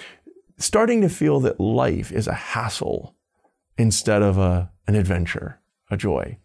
starting 0.58 1.02
to 1.02 1.10
feel 1.10 1.40
that 1.42 1.60
life 1.60 2.12
is 2.12 2.28
a 2.28 2.34
hassle 2.34 3.16
instead 3.78 4.22
of 4.22 4.38
a, 4.38 4.72
an 4.88 4.96
adventure, 4.96 5.60
a 5.92 5.98
joy. 5.98 6.38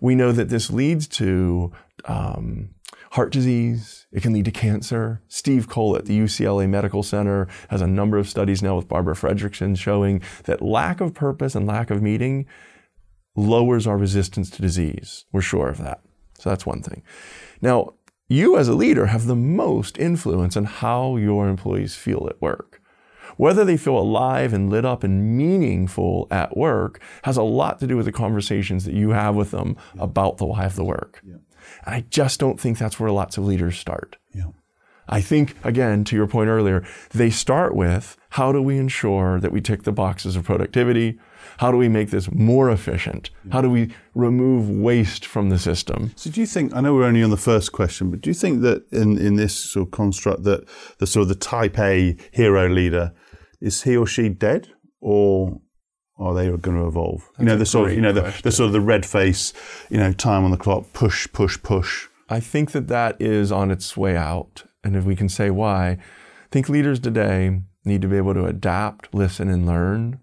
We 0.00 0.14
know 0.14 0.32
that 0.32 0.48
this 0.48 0.70
leads 0.70 1.06
to 1.08 1.72
um, 2.04 2.74
heart 3.12 3.32
disease. 3.32 4.06
It 4.10 4.22
can 4.22 4.32
lead 4.32 4.46
to 4.46 4.50
cancer. 4.50 5.22
Steve 5.28 5.68
Cole 5.68 5.96
at 5.96 6.06
the 6.06 6.18
UCLA 6.18 6.68
Medical 6.68 7.02
Center 7.02 7.46
has 7.68 7.80
a 7.80 7.86
number 7.86 8.18
of 8.18 8.28
studies 8.28 8.62
now 8.62 8.76
with 8.76 8.88
Barbara 8.88 9.14
Fredrickson 9.14 9.78
showing 9.78 10.22
that 10.44 10.62
lack 10.62 11.00
of 11.00 11.14
purpose 11.14 11.54
and 11.54 11.66
lack 11.66 11.90
of 11.90 12.02
meaning 12.02 12.46
lowers 13.36 13.86
our 13.86 13.96
resistance 13.96 14.50
to 14.50 14.62
disease. 14.62 15.24
We're 15.32 15.40
sure 15.40 15.68
of 15.68 15.78
that. 15.78 16.00
So 16.42 16.50
that's 16.50 16.66
one 16.66 16.82
thing. 16.82 17.02
Now, 17.60 17.94
you 18.28 18.56
as 18.56 18.66
a 18.66 18.74
leader 18.74 19.06
have 19.06 19.26
the 19.26 19.36
most 19.36 19.96
influence 19.98 20.56
on 20.56 20.64
how 20.64 21.16
your 21.16 21.48
employees 21.48 21.94
feel 21.94 22.26
at 22.28 22.42
work. 22.42 22.80
whether 23.36 23.64
they 23.64 23.76
feel 23.76 23.98
alive 23.98 24.52
and 24.52 24.70
lit 24.70 24.84
up 24.84 25.02
and 25.04 25.36
meaningful 25.36 26.26
at 26.30 26.56
work 26.56 27.00
has 27.24 27.36
a 27.36 27.42
lot 27.42 27.78
to 27.80 27.86
do 27.86 27.96
with 27.96 28.06
the 28.06 28.12
conversations 28.12 28.84
that 28.84 28.94
you 28.94 29.10
have 29.10 29.34
with 29.34 29.50
them 29.50 29.76
yeah. 29.94 30.02
about 30.02 30.38
the 30.38 30.46
why 30.46 30.64
of 30.64 30.76
the 30.76 30.84
work. 30.84 31.20
Yeah. 31.24 31.36
And 31.84 31.94
I 31.94 32.04
just 32.10 32.40
don't 32.40 32.60
think 32.60 32.78
that's 32.78 32.98
where 32.98 33.10
lots 33.10 33.38
of 33.38 33.44
leaders 33.44 33.78
start. 33.78 34.16
Yeah. 34.34 34.48
I 35.08 35.20
think, 35.20 35.56
again, 35.64 36.04
to 36.04 36.16
your 36.16 36.26
point 36.26 36.48
earlier, 36.48 36.84
they 37.10 37.30
start 37.30 37.74
with 37.74 38.16
how 38.30 38.52
do 38.52 38.62
we 38.62 38.78
ensure 38.78 39.40
that 39.40 39.52
we 39.52 39.60
tick 39.60 39.82
the 39.82 39.92
boxes 39.92 40.36
of 40.36 40.44
productivity? 40.44 41.18
How 41.58 41.70
do 41.70 41.76
we 41.76 41.88
make 41.88 42.10
this 42.10 42.30
more 42.32 42.70
efficient? 42.70 43.30
How 43.50 43.60
do 43.60 43.70
we 43.70 43.94
remove 44.14 44.68
waste 44.68 45.26
from 45.26 45.50
the 45.50 45.58
system? 45.58 46.12
So, 46.16 46.30
do 46.30 46.40
you 46.40 46.46
think? 46.46 46.74
I 46.74 46.80
know 46.80 46.94
we're 46.94 47.04
only 47.04 47.22
on 47.22 47.30
the 47.30 47.36
first 47.36 47.72
question, 47.72 48.10
but 48.10 48.20
do 48.20 48.30
you 48.30 48.34
think 48.34 48.62
that 48.62 48.84
in, 48.92 49.18
in 49.18 49.36
this 49.36 49.54
sort 49.54 49.88
of 49.88 49.92
construct 49.92 50.44
that 50.44 50.66
the 50.98 51.06
sort 51.06 51.22
of 51.22 51.28
the 51.28 51.34
Type 51.34 51.78
A 51.78 52.16
hero 52.32 52.68
leader 52.68 53.12
is 53.60 53.82
he 53.82 53.96
or 53.96 54.06
she 54.06 54.28
dead, 54.28 54.68
or 55.00 55.60
are 56.18 56.34
they 56.34 56.46
going 56.48 56.78
to 56.78 56.86
evolve? 56.86 57.22
That's 57.32 57.40
you 57.40 57.44
know, 57.46 57.56
the 57.56 57.66
sort 57.66 57.90
of 57.90 57.96
you 57.96 58.02
know 58.02 58.12
the, 58.12 58.34
the 58.42 58.52
sort 58.52 58.66
of 58.66 58.72
the 58.72 58.80
red 58.80 59.06
face, 59.06 59.52
you 59.90 59.98
know, 59.98 60.12
time 60.12 60.44
on 60.44 60.50
the 60.50 60.56
clock, 60.56 60.92
push, 60.92 61.28
push, 61.32 61.62
push. 61.62 62.08
I 62.28 62.40
think 62.40 62.72
that 62.72 62.88
that 62.88 63.20
is 63.20 63.52
on 63.52 63.70
its 63.70 63.96
way 63.96 64.16
out 64.16 64.64
and 64.84 64.96
if 64.96 65.04
we 65.04 65.16
can 65.16 65.28
say 65.28 65.50
why, 65.50 65.90
I 65.90 65.98
think 66.50 66.68
leaders 66.68 67.00
today 67.00 67.60
need 67.84 68.02
to 68.02 68.08
be 68.08 68.16
able 68.16 68.34
to 68.34 68.46
adapt, 68.46 69.14
listen, 69.14 69.48
and 69.48 69.66
learn. 69.66 70.20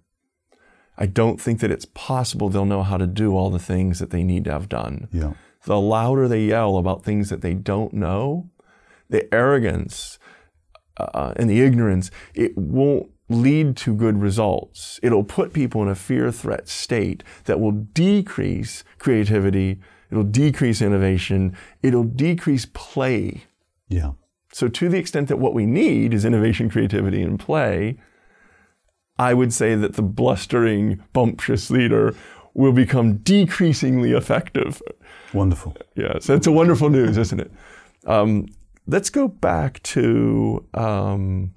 I 1.00 1.06
don't 1.06 1.40
think 1.40 1.62
that 1.62 1.72
it's 1.72 1.86
possible 1.86 2.50
they'll 2.50 2.66
know 2.66 2.84
how 2.84 2.98
to 2.98 3.08
do 3.08 3.36
all 3.36 3.50
the 3.50 3.58
things 3.58 4.00
that 4.00 4.10
they 4.10 4.22
need 4.22 4.44
to 4.44 4.52
have 4.52 4.68
done. 4.68 5.08
Yeah. 5.14 5.34
The 5.64 5.80
louder 5.80 6.28
they 6.28 6.44
yell 6.46 6.78
about 6.78 7.04
things 7.04 7.30
that 7.30 7.42
they 7.42 7.54
don't 7.54 7.94
know, 7.94 8.50
the 9.10 9.34
arrogance 9.34 10.20
uh, 10.98 11.34
and 11.38 11.50
the 11.50 11.62
ignorance, 11.62 12.12
it 12.34 12.58
won't 12.58 13.10
lead 13.30 13.78
to 13.78 13.96
good 13.96 14.22
results. 14.22 15.00
It'll 15.02 15.24
put 15.24 15.54
people 15.54 15.82
in 15.82 15.88
a 15.88 15.96
fear 15.96 16.32
threat 16.32 16.68
state 16.68 17.24
that 17.46 17.62
will 17.62 17.72
decrease 17.72 18.84
creativity, 18.98 19.80
it'll 20.12 20.24
decrease 20.24 20.82
innovation, 20.82 21.56
it'll 21.82 22.04
decrease 22.04 22.66
play. 22.74 23.46
Yeah. 23.88 24.14
So, 24.52 24.68
to 24.68 24.90
the 24.90 24.98
extent 24.98 25.28
that 25.28 25.38
what 25.38 25.54
we 25.54 25.66
need 25.66 26.14
is 26.14 26.26
innovation, 26.26 26.70
creativity, 26.70 27.22
and 27.22 27.40
play, 27.40 27.98
I 29.20 29.34
would 29.34 29.54
say 29.54 29.76
that 29.76 29.94
the 29.94 30.02
blustering, 30.02 31.04
bumptious 31.14 31.70
leader 31.70 32.16
will 32.54 32.72
become 32.72 33.18
decreasingly 33.18 34.14
effective. 34.14 34.82
Wonderful. 35.34 35.76
Yeah, 35.96 36.20
so 36.20 36.34
it's 36.34 36.48
a 36.48 36.52
wonderful 36.52 36.90
news, 36.90 37.18
isn't 37.18 37.40
it? 37.40 37.52
Um, 38.06 38.48
let's 38.88 39.10
go 39.10 39.28
back 39.28 39.84
to 39.84 40.66
um, 40.74 41.54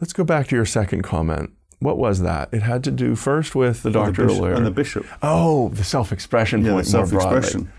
let's 0.00 0.12
go 0.12 0.24
back 0.24 0.46
to 0.48 0.56
your 0.56 0.64
second 0.64 1.02
comment. 1.02 1.52
What 1.80 1.98
was 1.98 2.22
that? 2.22 2.48
It 2.52 2.62
had 2.62 2.82
to 2.84 2.90
do 2.90 3.14
first 3.14 3.54
with 3.54 3.82
the 3.82 3.90
doctor 3.90 4.26
the 4.26 4.42
and 4.54 4.64
the 4.64 4.70
bishop. 4.70 5.06
Oh, 5.22 5.68
the 5.70 5.84
self-expression 5.84 6.64
yeah, 6.64 6.72
point. 6.72 6.86
self-expression. 6.86 7.72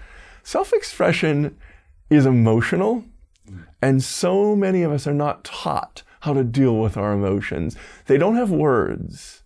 Self-expression 0.43 1.57
is 2.09 2.25
emotional. 2.25 3.03
And 3.81 4.03
so 4.03 4.55
many 4.55 4.83
of 4.83 4.91
us 4.91 5.07
are 5.07 5.13
not 5.13 5.43
taught 5.43 6.03
how 6.21 6.33
to 6.33 6.43
deal 6.43 6.77
with 6.77 6.97
our 6.97 7.13
emotions. 7.13 7.75
They 8.05 8.17
don't 8.17 8.35
have 8.35 8.51
words. 8.51 9.43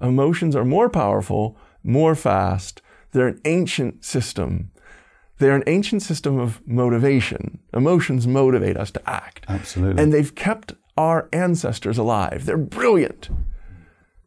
Emotions 0.00 0.54
are 0.54 0.64
more 0.64 0.88
powerful, 0.88 1.56
more 1.82 2.14
fast. 2.14 2.82
They're 3.12 3.28
an 3.28 3.40
ancient 3.44 4.04
system. 4.04 4.70
They're 5.38 5.56
an 5.56 5.64
ancient 5.66 6.02
system 6.02 6.38
of 6.38 6.66
motivation. 6.66 7.58
Emotions 7.74 8.26
motivate 8.26 8.76
us 8.76 8.90
to 8.92 9.10
act. 9.10 9.44
Absolutely. 9.48 10.02
And 10.02 10.12
they've 10.12 10.34
kept 10.34 10.74
our 10.96 11.28
ancestors 11.32 11.98
alive. 11.98 12.46
They're 12.46 12.56
brilliant. 12.56 13.28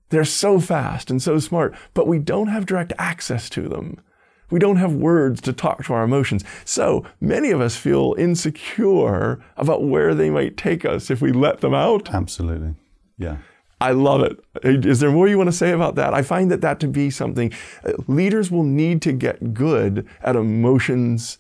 They're 0.09 0.25
so 0.25 0.59
fast 0.59 1.09
and 1.09 1.21
so 1.21 1.39
smart, 1.39 1.75
but 1.93 2.07
we 2.07 2.19
don't 2.19 2.47
have 2.47 2.65
direct 2.65 2.93
access 2.97 3.49
to 3.51 3.67
them. 3.69 4.01
We 4.49 4.59
don't 4.59 4.77
have 4.77 4.93
words 4.93 5.41
to 5.41 5.53
talk 5.53 5.83
to 5.85 5.93
our 5.93 6.03
emotions. 6.03 6.43
So 6.65 7.05
many 7.21 7.51
of 7.51 7.61
us 7.61 7.75
feel 7.75 8.15
insecure 8.17 9.43
about 9.57 9.83
where 9.83 10.15
they 10.15 10.29
might 10.29 10.57
take 10.57 10.85
us 10.85 11.09
if 11.09 11.21
we 11.21 11.31
let 11.31 11.61
them 11.61 11.73
out. 11.73 12.13
Absolutely. 12.13 12.75
Yeah. 13.17 13.37
I 13.81 13.91
love 13.91 14.21
it. 14.21 14.37
Is 14.63 14.99
there 14.99 15.11
more 15.11 15.27
you 15.27 15.37
want 15.37 15.47
to 15.47 15.55
say 15.55 15.71
about 15.71 15.95
that? 15.95 16.13
I 16.13 16.21
find 16.21 16.51
that 16.51 16.61
that 16.61 16.79
to 16.81 16.87
be 16.87 17.09
something 17.09 17.53
uh, 17.85 17.93
leaders 18.07 18.51
will 18.51 18.63
need 18.63 19.01
to 19.03 19.13
get 19.13 19.53
good 19.53 20.05
at 20.21 20.35
emotions 20.35 21.37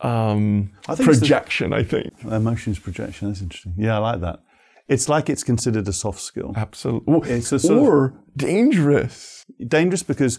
um, 0.00 0.72
I 0.88 0.94
projection. 0.94 1.70
The, 1.70 1.76
I 1.76 1.82
think 1.82 2.12
emotions 2.22 2.78
projection. 2.78 3.28
That's 3.28 3.40
interesting. 3.40 3.74
Yeah, 3.76 3.96
I 3.96 3.98
like 3.98 4.20
that. 4.20 4.40
It's 4.88 5.08
like 5.08 5.28
it's 5.28 5.42
considered 5.42 5.88
a 5.88 5.92
soft 5.92 6.20
skill. 6.20 6.52
Absolutely. 6.54 7.30
It's 7.30 7.52
a 7.52 7.72
or 7.74 8.04
of, 8.06 8.12
dangerous. 8.36 9.44
Dangerous 9.66 10.04
because 10.04 10.38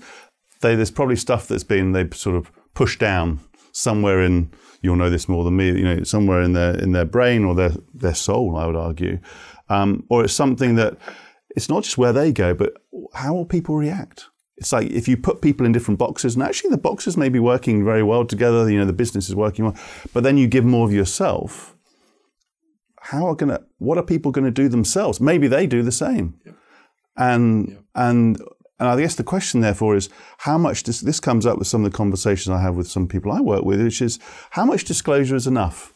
they, 0.62 0.76
there's 0.76 0.92
probably 0.92 1.16
stuff 1.16 1.48
that's 1.48 1.64
been 1.64 1.92
they 1.92 2.10
sort 2.12 2.36
of 2.36 2.52
pushed 2.74 3.00
down 3.00 3.40
somewhere 3.72 4.22
in 4.22 4.52
you'll 4.82 4.96
know 4.96 5.10
this 5.10 5.30
more 5.30 5.44
than 5.44 5.56
me 5.56 5.68
you 5.68 5.84
know 5.84 6.04
somewhere 6.04 6.42
in 6.42 6.54
their 6.54 6.76
in 6.80 6.92
their 6.92 7.06
brain 7.06 7.44
or 7.44 7.56
their 7.56 7.72
their 7.94 8.16
soul 8.16 8.56
I 8.58 8.66
would 8.66 8.76
argue. 8.76 9.20
Um, 9.70 10.06
or 10.10 10.24
it's 10.24 10.34
something 10.34 10.76
that 10.76 10.98
it's 11.56 11.70
not 11.70 11.84
just 11.84 11.98
where 11.98 12.14
they 12.14 12.32
go 12.32 12.54
but 12.54 12.74
how 13.14 13.34
will 13.34 13.46
people 13.46 13.76
react? 13.76 14.28
It's 14.58 14.74
like 14.74 14.90
if 14.90 15.08
you 15.08 15.18
put 15.18 15.42
people 15.42 15.66
in 15.66 15.72
different 15.72 16.00
boxes 16.00 16.34
and 16.36 16.44
actually 16.44 16.72
the 16.72 16.78
boxes 16.78 17.18
may 17.18 17.30
be 17.30 17.40
working 17.40 17.86
very 17.86 18.04
well 18.04 18.26
together 18.26 18.70
you 18.70 18.80
know 18.80 18.86
the 18.86 18.94
business 18.94 19.30
is 19.30 19.36
working 19.36 19.66
well 19.66 19.76
but 20.14 20.24
then 20.24 20.38
you 20.38 20.48
give 20.48 20.66
more 20.66 20.86
of 20.86 20.94
yourself. 20.94 21.76
How 23.00 23.28
are 23.28 23.36
going 23.36 23.50
to 23.50 23.64
what 23.78 23.98
are 23.98 24.04
people 24.04 24.32
going 24.32 24.46
to 24.46 24.52
do 24.52 24.68
themselves? 24.70 25.22
Maybe 25.22 25.48
they 25.48 25.68
do 25.68 25.84
the 25.84 25.92
same. 25.92 26.40
And 27.16 27.78
and 27.96 28.42
and 28.80 28.90
I 28.90 29.00
guess 29.00 29.16
the 29.16 29.24
question, 29.24 29.62
therefore, 29.62 29.96
is 29.96 30.10
how 30.40 30.58
much 30.58 30.84
dis- 30.84 31.02
this 31.02 31.20
comes 31.20 31.46
up 31.46 31.58
with 31.58 31.68
some 31.68 31.84
of 31.84 31.92
the 31.92 31.98
conversations 31.98 32.50
I 32.50 32.62
have 32.62 32.76
with 32.76 32.88
some 32.88 33.08
people 33.08 33.32
I 33.32 33.42
work 33.42 33.64
with, 33.64 33.82
which 33.82 34.02
is 34.02 34.20
how 34.52 34.66
much 34.66 34.84
disclosure 34.84 35.36
is 35.36 35.48
enough? 35.48 35.94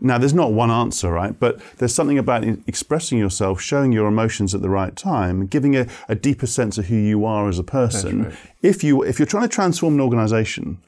Now, 0.00 0.16
there's 0.16 0.34
not 0.34 0.52
one 0.52 0.70
answer, 0.70 1.10
right? 1.10 1.38
But 1.38 1.60
there's 1.76 1.94
something 1.94 2.18
about 2.18 2.44
expressing 2.66 3.18
yourself, 3.18 3.60
showing 3.60 3.92
your 3.92 4.06
emotions 4.06 4.54
at 4.54 4.62
the 4.62 4.70
right 4.70 4.96
time, 4.96 5.46
giving 5.46 5.76
a, 5.76 5.86
a 6.08 6.14
deeper 6.14 6.46
sense 6.46 6.78
of 6.78 6.86
who 6.86 6.96
you 6.96 7.24
are 7.24 7.48
as 7.48 7.58
a 7.58 7.64
person. 7.64 8.24
Right. 8.24 8.34
If 8.62 8.82
you 8.82 9.02
if 9.02 9.18
you're 9.18 9.26
trying 9.26 9.48
to 9.48 9.54
transform 9.54 9.94
an 9.94 10.00
organization, 10.00 10.78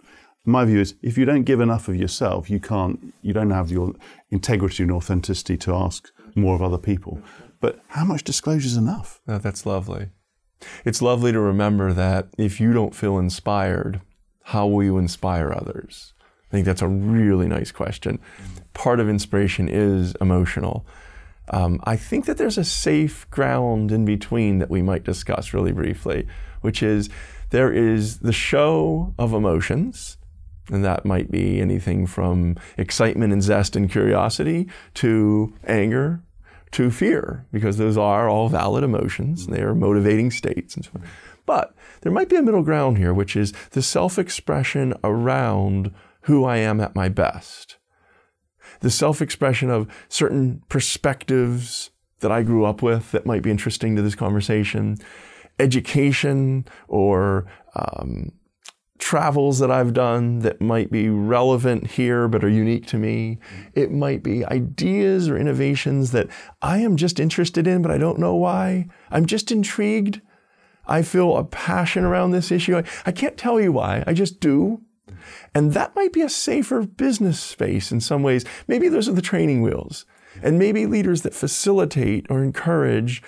my 0.44 0.64
view 0.64 0.80
is 0.80 0.94
if 1.02 1.18
you 1.18 1.24
don't 1.24 1.42
give 1.42 1.60
enough 1.60 1.88
of 1.88 1.96
yourself, 1.96 2.48
you 2.48 2.60
can't. 2.60 3.14
You 3.20 3.32
don't 3.32 3.50
have 3.50 3.70
your 3.70 3.94
integrity 4.30 4.82
and 4.82 4.92
authenticity 4.92 5.56
to 5.58 5.74
ask 5.74 6.10
more 6.34 6.54
of 6.54 6.62
other 6.62 6.78
people. 6.78 7.20
But 7.60 7.80
how 7.88 8.04
much 8.04 8.24
disclosure 8.24 8.66
is 8.66 8.76
enough? 8.76 9.20
Oh, 9.28 9.38
that's 9.38 9.66
lovely. 9.66 10.08
It's 10.84 11.02
lovely 11.02 11.32
to 11.32 11.40
remember 11.40 11.92
that 11.92 12.28
if 12.38 12.60
you 12.60 12.72
don't 12.72 12.94
feel 12.94 13.18
inspired, 13.18 14.00
how 14.44 14.66
will 14.66 14.82
you 14.82 14.98
inspire 14.98 15.52
others? 15.52 16.12
I 16.48 16.50
think 16.50 16.66
that's 16.66 16.82
a 16.82 16.88
really 16.88 17.48
nice 17.48 17.72
question. 17.72 18.20
Part 18.74 19.00
of 19.00 19.08
inspiration 19.08 19.68
is 19.68 20.14
emotional. 20.20 20.86
Um, 21.50 21.80
I 21.84 21.96
think 21.96 22.26
that 22.26 22.38
there's 22.38 22.58
a 22.58 22.64
safe 22.64 23.28
ground 23.30 23.92
in 23.92 24.04
between 24.04 24.58
that 24.58 24.70
we 24.70 24.82
might 24.82 25.04
discuss 25.04 25.52
really 25.52 25.72
briefly, 25.72 26.26
which 26.60 26.82
is 26.82 27.10
there 27.50 27.72
is 27.72 28.20
the 28.20 28.32
show 28.32 29.14
of 29.18 29.32
emotions, 29.32 30.16
and 30.70 30.84
that 30.84 31.04
might 31.04 31.30
be 31.30 31.60
anything 31.60 32.06
from 32.06 32.56
excitement 32.78 33.32
and 33.32 33.42
zest 33.42 33.76
and 33.76 33.90
curiosity 33.90 34.68
to 34.94 35.52
anger, 35.66 36.22
to 36.74 36.90
fear, 36.90 37.46
because 37.52 37.76
those 37.76 37.96
are 37.96 38.28
all 38.28 38.48
valid 38.48 38.82
emotions. 38.84 39.46
They 39.46 39.62
are 39.62 39.74
motivating 39.74 40.30
states 40.30 40.74
and 40.74 40.84
so 40.84 40.90
on. 40.96 41.02
But 41.46 41.74
there 42.00 42.12
might 42.12 42.28
be 42.28 42.36
a 42.36 42.42
middle 42.42 42.62
ground 42.62 42.98
here, 42.98 43.14
which 43.14 43.36
is 43.36 43.52
the 43.70 43.82
self 43.82 44.18
expression 44.18 44.94
around 45.04 45.92
who 46.22 46.44
I 46.44 46.56
am 46.56 46.80
at 46.80 46.94
my 46.94 47.08
best. 47.08 47.76
The 48.80 48.90
self 48.90 49.22
expression 49.22 49.70
of 49.70 49.88
certain 50.08 50.62
perspectives 50.68 51.90
that 52.20 52.32
I 52.32 52.42
grew 52.42 52.64
up 52.64 52.82
with 52.82 53.12
that 53.12 53.26
might 53.26 53.42
be 53.42 53.50
interesting 53.50 53.94
to 53.96 54.02
this 54.02 54.14
conversation, 54.14 54.96
education 55.58 56.66
or 56.88 57.46
um, 57.76 58.32
travels 58.98 59.58
that 59.58 59.70
I've 59.70 59.92
done 59.92 60.40
that 60.40 60.60
might 60.60 60.90
be 60.90 61.08
relevant 61.08 61.86
here 61.86 62.28
but 62.28 62.44
are 62.44 62.48
unique 62.48 62.86
to 62.88 62.98
me. 62.98 63.38
It 63.74 63.90
might 63.90 64.22
be 64.22 64.44
ideas 64.46 65.28
or 65.28 65.36
innovations 65.36 66.12
that 66.12 66.28
I 66.62 66.78
am 66.78 66.96
just 66.96 67.18
interested 67.18 67.66
in, 67.66 67.82
but 67.82 67.90
I 67.90 67.98
don't 67.98 68.18
know 68.18 68.34
why. 68.34 68.86
I'm 69.10 69.26
just 69.26 69.50
intrigued. 69.50 70.20
I 70.86 71.02
feel 71.02 71.36
a 71.36 71.44
passion 71.44 72.04
around 72.04 72.30
this 72.30 72.52
issue. 72.52 72.76
I, 72.76 72.84
I 73.04 73.12
can't 73.12 73.36
tell 73.36 73.60
you 73.60 73.72
why, 73.72 74.04
I 74.06 74.12
just 74.12 74.38
do. 74.38 74.82
And 75.54 75.72
that 75.72 75.96
might 75.96 76.12
be 76.12 76.20
a 76.20 76.28
safer 76.28 76.82
business 76.82 77.40
space 77.40 77.90
in 77.90 78.00
some 78.00 78.22
ways. 78.22 78.44
Maybe 78.68 78.88
those 78.88 79.08
are 79.08 79.12
the 79.14 79.22
training 79.22 79.62
wheels. 79.62 80.04
And 80.42 80.58
maybe 80.58 80.86
leaders 80.86 81.22
that 81.22 81.34
facilitate 81.34 82.26
or 82.28 82.42
encourage, 82.42 83.22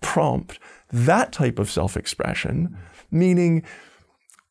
prompt 0.00 0.58
that 0.92 1.32
type 1.32 1.58
of 1.58 1.70
self 1.70 1.96
expression, 1.96 2.76
meaning 3.10 3.64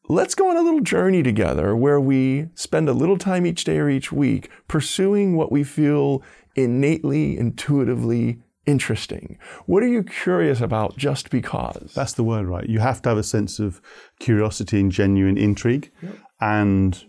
let's 0.10 0.36
go 0.36 0.50
on 0.50 0.58
a 0.58 0.62
little 0.62 0.82
journey 0.82 1.24
together 1.24 1.76
where 1.76 2.00
we 2.00 2.48
spend 2.56 2.90
a 2.90 2.94
little 2.94 3.18
time 3.18 3.46
each 3.46 3.64
day 3.64 3.78
or 3.78 3.90
each 3.90 4.12
week 4.12 4.50
pursuing 4.68 5.36
what 5.36 5.52
we 5.52 5.64
feel 5.64 6.22
innately, 6.56 7.38
intuitively 7.38 8.40
interesting? 8.66 9.38
What 9.66 9.84
are 9.84 9.88
you 9.88 10.04
curious 10.04 10.62
about 10.62 10.98
just 10.98 11.30
because? 11.30 11.94
That's 11.94 12.14
the 12.14 12.24
word, 12.24 12.48
right? 12.48 12.68
You 12.68 12.80
have 12.80 13.02
to 13.04 13.10
have 13.10 13.18
a 13.18 13.24
sense 13.24 13.60
of 13.60 13.82
curiosity 14.20 14.80
and 14.80 14.92
genuine 14.92 15.38
intrigue, 15.38 15.92
yep. 16.02 16.18
and 16.40 17.04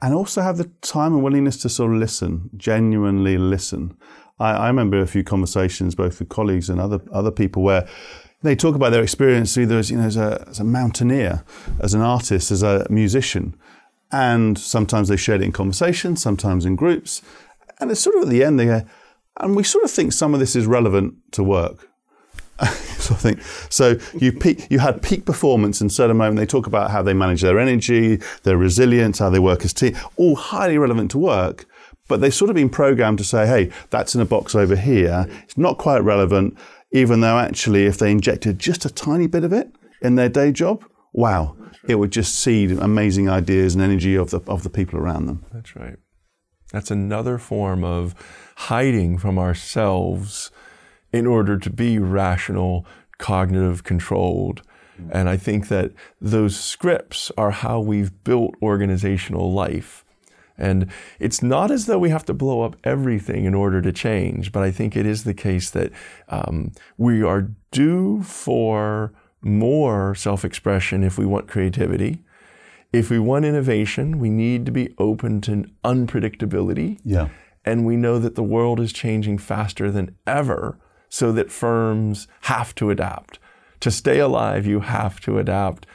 and 0.00 0.14
also 0.14 0.42
have 0.42 0.56
the 0.56 0.70
time 0.80 1.14
and 1.14 1.22
willingness 1.22 1.56
to 1.58 1.68
sort 1.68 1.92
of 1.92 1.98
listen, 1.98 2.50
genuinely 2.56 3.38
listen. 3.38 3.96
I, 4.40 4.50
I 4.52 4.66
remember 4.66 5.00
a 5.00 5.06
few 5.06 5.22
conversations, 5.22 5.94
both 5.94 6.18
with 6.18 6.28
colleagues 6.28 6.68
and 6.68 6.80
other 6.80 7.00
other 7.12 7.30
people, 7.30 7.62
where 7.62 7.88
they 8.42 8.56
talk 8.56 8.74
about 8.74 8.90
their 8.90 9.02
experience 9.02 9.56
either 9.56 9.78
as 9.78 9.90
you 9.90 9.96
know 9.96 10.04
as 10.04 10.16
a, 10.16 10.44
as 10.48 10.60
a 10.60 10.64
mountaineer, 10.64 11.44
as 11.80 11.94
an 11.94 12.00
artist, 12.00 12.50
as 12.50 12.62
a 12.62 12.86
musician, 12.90 13.56
and 14.10 14.58
sometimes 14.58 15.08
they 15.08 15.16
shared 15.16 15.40
it 15.40 15.44
in 15.44 15.52
conversation, 15.52 16.16
sometimes 16.16 16.64
in 16.64 16.76
groups, 16.76 17.22
and 17.80 17.90
it's 17.90 18.00
sort 18.00 18.16
of 18.16 18.22
at 18.22 18.28
the 18.28 18.44
end 18.44 18.58
they 18.58 18.66
go 18.66 18.82
and 19.38 19.56
we 19.56 19.62
sort 19.62 19.84
of 19.84 19.90
think 19.90 20.12
some 20.12 20.34
of 20.34 20.40
this 20.40 20.54
is 20.54 20.66
relevant 20.66 21.14
to 21.32 21.42
work. 21.42 21.88
so 22.62 23.14
I 23.14 23.18
think 23.18 23.42
so. 23.70 23.96
You 24.14 24.32
peak, 24.32 24.66
you 24.70 24.78
had 24.78 25.02
peak 25.02 25.24
performance 25.24 25.80
in 25.80 25.88
certain 25.88 26.16
moment. 26.16 26.36
They 26.36 26.46
talk 26.46 26.66
about 26.66 26.90
how 26.90 27.02
they 27.02 27.14
manage 27.14 27.40
their 27.42 27.58
energy, 27.58 28.20
their 28.44 28.56
resilience, 28.56 29.18
how 29.18 29.30
they 29.30 29.38
work 29.38 29.64
as 29.64 29.72
team, 29.72 29.96
all 30.16 30.36
highly 30.36 30.78
relevant 30.78 31.10
to 31.12 31.18
work. 31.18 31.66
But 32.08 32.20
they've 32.20 32.34
sort 32.34 32.50
of 32.50 32.56
been 32.56 32.68
programmed 32.68 33.18
to 33.18 33.24
say, 33.24 33.46
"Hey, 33.46 33.70
that's 33.90 34.14
in 34.14 34.20
a 34.20 34.24
box 34.26 34.54
over 34.54 34.76
here. 34.76 35.26
It's 35.44 35.58
not 35.58 35.78
quite 35.78 36.00
relevant." 36.00 36.56
Even 36.92 37.20
though 37.20 37.38
actually, 37.38 37.86
if 37.86 37.98
they 37.98 38.10
injected 38.10 38.58
just 38.58 38.84
a 38.84 38.90
tiny 38.90 39.26
bit 39.26 39.44
of 39.44 39.52
it 39.52 39.74
in 40.00 40.14
their 40.14 40.28
day 40.28 40.52
job, 40.52 40.84
wow, 41.12 41.56
it 41.88 41.96
would 41.96 42.12
just 42.12 42.34
seed 42.34 42.72
amazing 42.72 43.28
ideas 43.28 43.74
and 43.74 43.82
energy 43.82 44.14
of 44.14 44.30
the 44.30 44.40
of 44.46 44.62
the 44.62 44.70
people 44.70 44.98
around 44.98 45.26
them. 45.26 45.44
That's 45.52 45.74
right. 45.74 45.96
That's 46.72 46.90
another 46.90 47.38
form 47.38 47.84
of 47.84 48.14
hiding 48.56 49.18
from 49.18 49.38
ourselves 49.38 50.50
in 51.12 51.26
order 51.26 51.58
to 51.58 51.70
be 51.70 51.98
rational, 51.98 52.86
cognitive, 53.18 53.84
controlled. 53.84 54.62
And 55.10 55.28
I 55.28 55.36
think 55.36 55.68
that 55.68 55.92
those 56.20 56.58
scripts 56.58 57.30
are 57.36 57.50
how 57.50 57.80
we've 57.80 58.24
built 58.24 58.54
organizational 58.62 59.52
life. 59.52 60.01
And 60.62 60.92
it's 61.18 61.42
not 61.42 61.72
as 61.72 61.86
though 61.86 61.98
we 61.98 62.10
have 62.10 62.24
to 62.26 62.32
blow 62.32 62.62
up 62.62 62.76
everything 62.84 63.44
in 63.44 63.54
order 63.54 63.82
to 63.82 63.92
change, 63.92 64.52
but 64.52 64.62
I 64.62 64.70
think 64.70 64.96
it 64.96 65.04
is 65.04 65.24
the 65.24 65.34
case 65.34 65.70
that 65.70 65.90
um, 66.28 66.70
we 66.96 67.20
are 67.20 67.50
due 67.72 68.22
for 68.22 69.12
more 69.40 70.14
self 70.14 70.44
expression 70.44 71.02
if 71.02 71.18
we 71.18 71.26
want 71.26 71.48
creativity. 71.48 72.22
If 72.92 73.10
we 73.10 73.18
want 73.18 73.44
innovation, 73.44 74.20
we 74.20 74.30
need 74.30 74.64
to 74.66 74.72
be 74.72 74.94
open 74.98 75.40
to 75.42 75.64
unpredictability. 75.84 77.00
Yeah. 77.04 77.28
And 77.64 77.84
we 77.84 77.96
know 77.96 78.20
that 78.20 78.36
the 78.36 78.42
world 78.44 78.78
is 78.78 78.92
changing 78.92 79.38
faster 79.38 79.90
than 79.90 80.16
ever, 80.28 80.78
so 81.08 81.32
that 81.32 81.50
firms 81.50 82.28
have 82.42 82.72
to 82.76 82.90
adapt. 82.90 83.40
To 83.80 83.90
stay 83.90 84.20
alive, 84.20 84.64
you 84.64 84.80
have 84.80 85.20
to 85.22 85.38
adapt. 85.38 85.86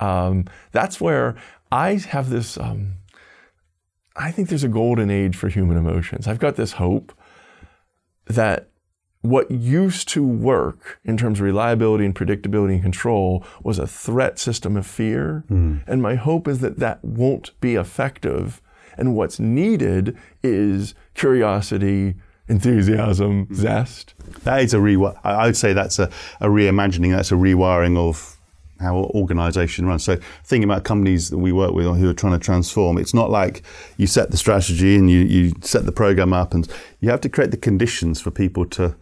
Um, 0.00 0.46
that's 0.72 1.00
where 1.00 1.36
I 1.70 1.94
have 1.94 2.30
this. 2.30 2.58
Um, 2.58 2.96
I 4.16 4.30
think 4.30 4.48
there's 4.48 4.64
a 4.64 4.68
golden 4.68 5.10
age 5.10 5.36
for 5.36 5.48
human 5.48 5.76
emotions. 5.76 6.26
I've 6.26 6.38
got 6.38 6.56
this 6.56 6.72
hope 6.72 7.12
that 8.26 8.68
what 9.22 9.50
used 9.50 10.08
to 10.08 10.24
work 10.26 11.00
in 11.04 11.16
terms 11.16 11.40
of 11.40 11.44
reliability 11.44 12.04
and 12.04 12.14
predictability 12.14 12.74
and 12.74 12.82
control 12.82 13.44
was 13.62 13.78
a 13.78 13.86
threat 13.86 14.38
system 14.38 14.76
of 14.76 14.86
fear. 14.86 15.44
Mm. 15.50 15.82
And 15.86 16.00
my 16.00 16.14
hope 16.14 16.48
is 16.48 16.60
that 16.60 16.78
that 16.78 17.04
won't 17.04 17.58
be 17.60 17.74
effective. 17.74 18.60
And 18.96 19.14
what's 19.14 19.38
needed 19.38 20.16
is 20.42 20.94
curiosity, 21.14 22.14
enthusiasm, 22.48 23.46
mm. 23.46 23.54
zest. 23.54 24.14
That 24.44 24.62
is 24.62 24.72
a 24.72 24.80
re. 24.80 24.96
I 25.24 25.46
would 25.46 25.56
say 25.56 25.72
that's 25.72 25.98
a, 25.98 26.10
a 26.40 26.46
reimagining. 26.46 27.14
That's 27.14 27.32
a 27.32 27.36
rewiring 27.36 27.96
of 27.98 28.35
how 28.80 28.96
organization 29.14 29.86
runs. 29.86 30.04
So 30.04 30.16
thinking 30.44 30.68
about 30.68 30.84
companies 30.84 31.30
that 31.30 31.38
we 31.38 31.52
work 31.52 31.72
with 31.72 31.86
or 31.86 31.94
who 31.94 32.10
are 32.10 32.14
trying 32.14 32.38
to 32.38 32.44
transform, 32.44 32.98
it's 32.98 33.14
not 33.14 33.30
like 33.30 33.62
you 33.96 34.06
set 34.06 34.30
the 34.30 34.36
strategy 34.36 34.96
and 34.96 35.10
you, 35.10 35.20
you 35.20 35.52
set 35.60 35.86
the 35.86 35.92
program 35.92 36.32
up 36.32 36.54
and 36.54 36.68
you 37.00 37.10
have 37.10 37.20
to 37.22 37.28
create 37.28 37.50
the 37.50 37.56
conditions 37.56 38.20
for 38.20 38.30
people 38.30 38.66
to 38.66 38.94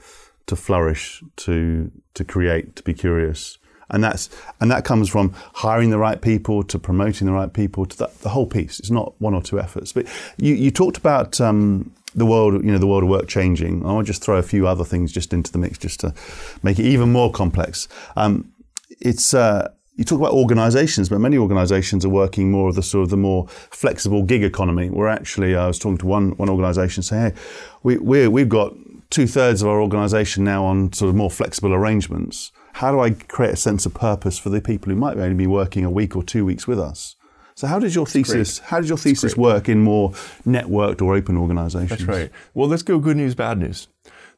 to 0.47 0.57
flourish, 0.57 1.23
to 1.37 1.91
to 2.15 2.25
create, 2.25 2.77
to 2.77 2.83
be 2.83 2.95
curious. 2.95 3.59
And 3.91 4.03
that's 4.03 4.31
and 4.61 4.71
that 4.71 4.85
comes 4.85 5.09
from 5.09 5.35
hiring 5.55 5.91
the 5.91 5.99
right 5.99 6.21
people 6.21 6.63
to 6.65 6.79
promoting 6.79 7.27
the 7.27 7.33
right 7.33 7.53
people 7.53 7.87
to 7.87 7.97
the, 7.97 8.11
the 8.23 8.31
whole 8.31 8.47
piece. 8.47 8.81
It's 8.81 8.91
not 8.91 9.15
one 9.19 9.35
or 9.35 9.43
two 9.43 9.61
efforts. 9.61 9.93
But 9.93 10.07
you, 10.37 10.55
you 10.55 10.71
talked 10.71 10.97
about 10.97 11.41
um, 11.41 11.93
the 12.15 12.27
world, 12.27 12.65
you 12.65 12.73
know, 12.73 12.79
the 12.79 12.87
world 12.87 13.03
of 13.03 13.09
work 13.09 13.29
changing. 13.29 13.85
I 13.85 13.93
want 13.93 14.07
to 14.07 14.13
just 14.13 14.23
throw 14.23 14.37
a 14.39 14.43
few 14.43 14.67
other 14.67 14.85
things 14.85 15.13
just 15.13 15.33
into 15.33 15.53
the 15.53 15.59
mix, 15.59 15.79
just 15.79 16.01
to 16.01 16.15
make 16.63 16.79
it 16.79 16.87
even 16.87 17.13
more 17.13 17.31
complex. 17.31 17.89
Um, 18.17 18.53
it's 19.01 19.35
uh, 19.35 19.71
you 19.97 20.05
talk 20.05 20.19
about 20.19 20.33
organisations, 20.33 21.09
but 21.09 21.21
many 21.21 21.39
organisations 21.39 22.05
are 22.05 22.11
working 22.11 22.51
more 22.51 22.69
of 22.69 22.75
the 22.75 22.83
sort 22.83 23.05
of 23.05 23.11
the 23.11 23.17
more 23.17 23.47
flexible 23.49 24.23
gig 24.23 24.43
economy. 24.43 24.91
Where 24.91 25.09
actually, 25.09 25.55
I 25.55 25.67
was 25.67 25.79
talking 25.79 25.99
to 25.99 26.07
one 26.07 26.31
one 26.33 26.51
organisation 26.51 27.03
saying, 27.03 27.33
"Hey, 27.33 27.41
we 27.83 27.99
we 27.99 28.29
we've 28.29 28.49
got 28.49 28.75
two 29.11 29.27
thirds 29.27 29.63
of 29.63 29.69
our 29.69 29.81
organisation 29.81 30.43
now 30.43 30.65
on 30.65 30.93
sort 30.93 31.11
of 31.11 31.15
more 31.15 31.31
flexible 31.31 31.73
arrangements. 31.73 32.51
How 32.75 32.91
do 32.91 32.99
I 32.99 33.11
create 33.11 33.53
a 33.53 33.57
sense 33.57 33.87
of 33.87 33.95
purpose 33.95 34.37
for 34.37 34.49
the 34.49 34.61
people 34.61 34.93
who 34.93 34.99
might 34.99 35.17
only 35.17 35.35
be 35.35 35.47
working 35.47 35.85
a 35.85 35.91
week 35.91 36.17
or 36.17 36.23
two 36.23 36.45
weeks 36.45 36.67
with 36.67 36.81
us?" 36.81 37.15
So 37.57 37.69
how 37.69 37.79
does 37.79 37.95
your 37.95 38.05
thesis 38.07 38.59
how 38.59 38.81
does 38.81 38.89
your 38.89 38.99
thesis 38.99 39.37
work 39.37 39.69
in 39.69 39.81
more 39.81 40.11
networked 40.45 41.01
or 41.01 41.15
open 41.15 41.37
organisations? 41.37 41.91
That's 41.91 42.03
right. 42.03 42.31
Well, 42.53 42.69
let's 42.69 42.83
go 42.83 42.99
good 42.99 43.17
news, 43.17 43.37
bad 43.37 43.59
news. 43.59 43.87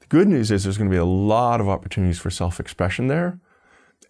The 0.00 0.06
good 0.08 0.28
news 0.28 0.50
is 0.50 0.64
there's 0.64 0.76
going 0.76 0.90
to 0.90 0.94
be 0.94 0.98
a 0.98 1.04
lot 1.04 1.62
of 1.62 1.68
opportunities 1.68 2.18
for 2.18 2.28
self-expression 2.28 3.08
there 3.08 3.40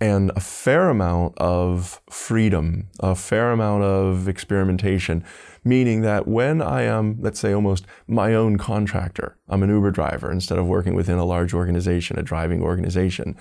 and 0.01 0.31
a 0.37 0.41
fair 0.41 0.89
amount 0.89 1.37
of 1.39 2.01
freedom, 2.11 2.89
a 3.01 3.15
fair 3.15 3.51
amount 3.51 3.85
of 3.85 4.29
experimentation, 4.29 5.25
meaning 5.65 6.03
that 6.03 6.29
when 6.29 6.61
I 6.61 6.83
am, 6.83 7.17
let's 7.21 7.41
say, 7.41 7.53
almost 7.53 7.87
my 8.07 8.35
own 8.35 8.59
contractor, 8.59 9.37
I'm 9.49 9.63
an 9.63 9.71
Uber 9.71 9.91
driver 9.91 10.31
instead 10.31 10.59
of 10.59 10.67
working 10.67 10.95
within 10.95 11.19
a 11.19 11.25
large 11.25 11.55
organization, 11.55 12.19
a 12.19 12.23
driving 12.23 12.63
organization. 12.63 13.37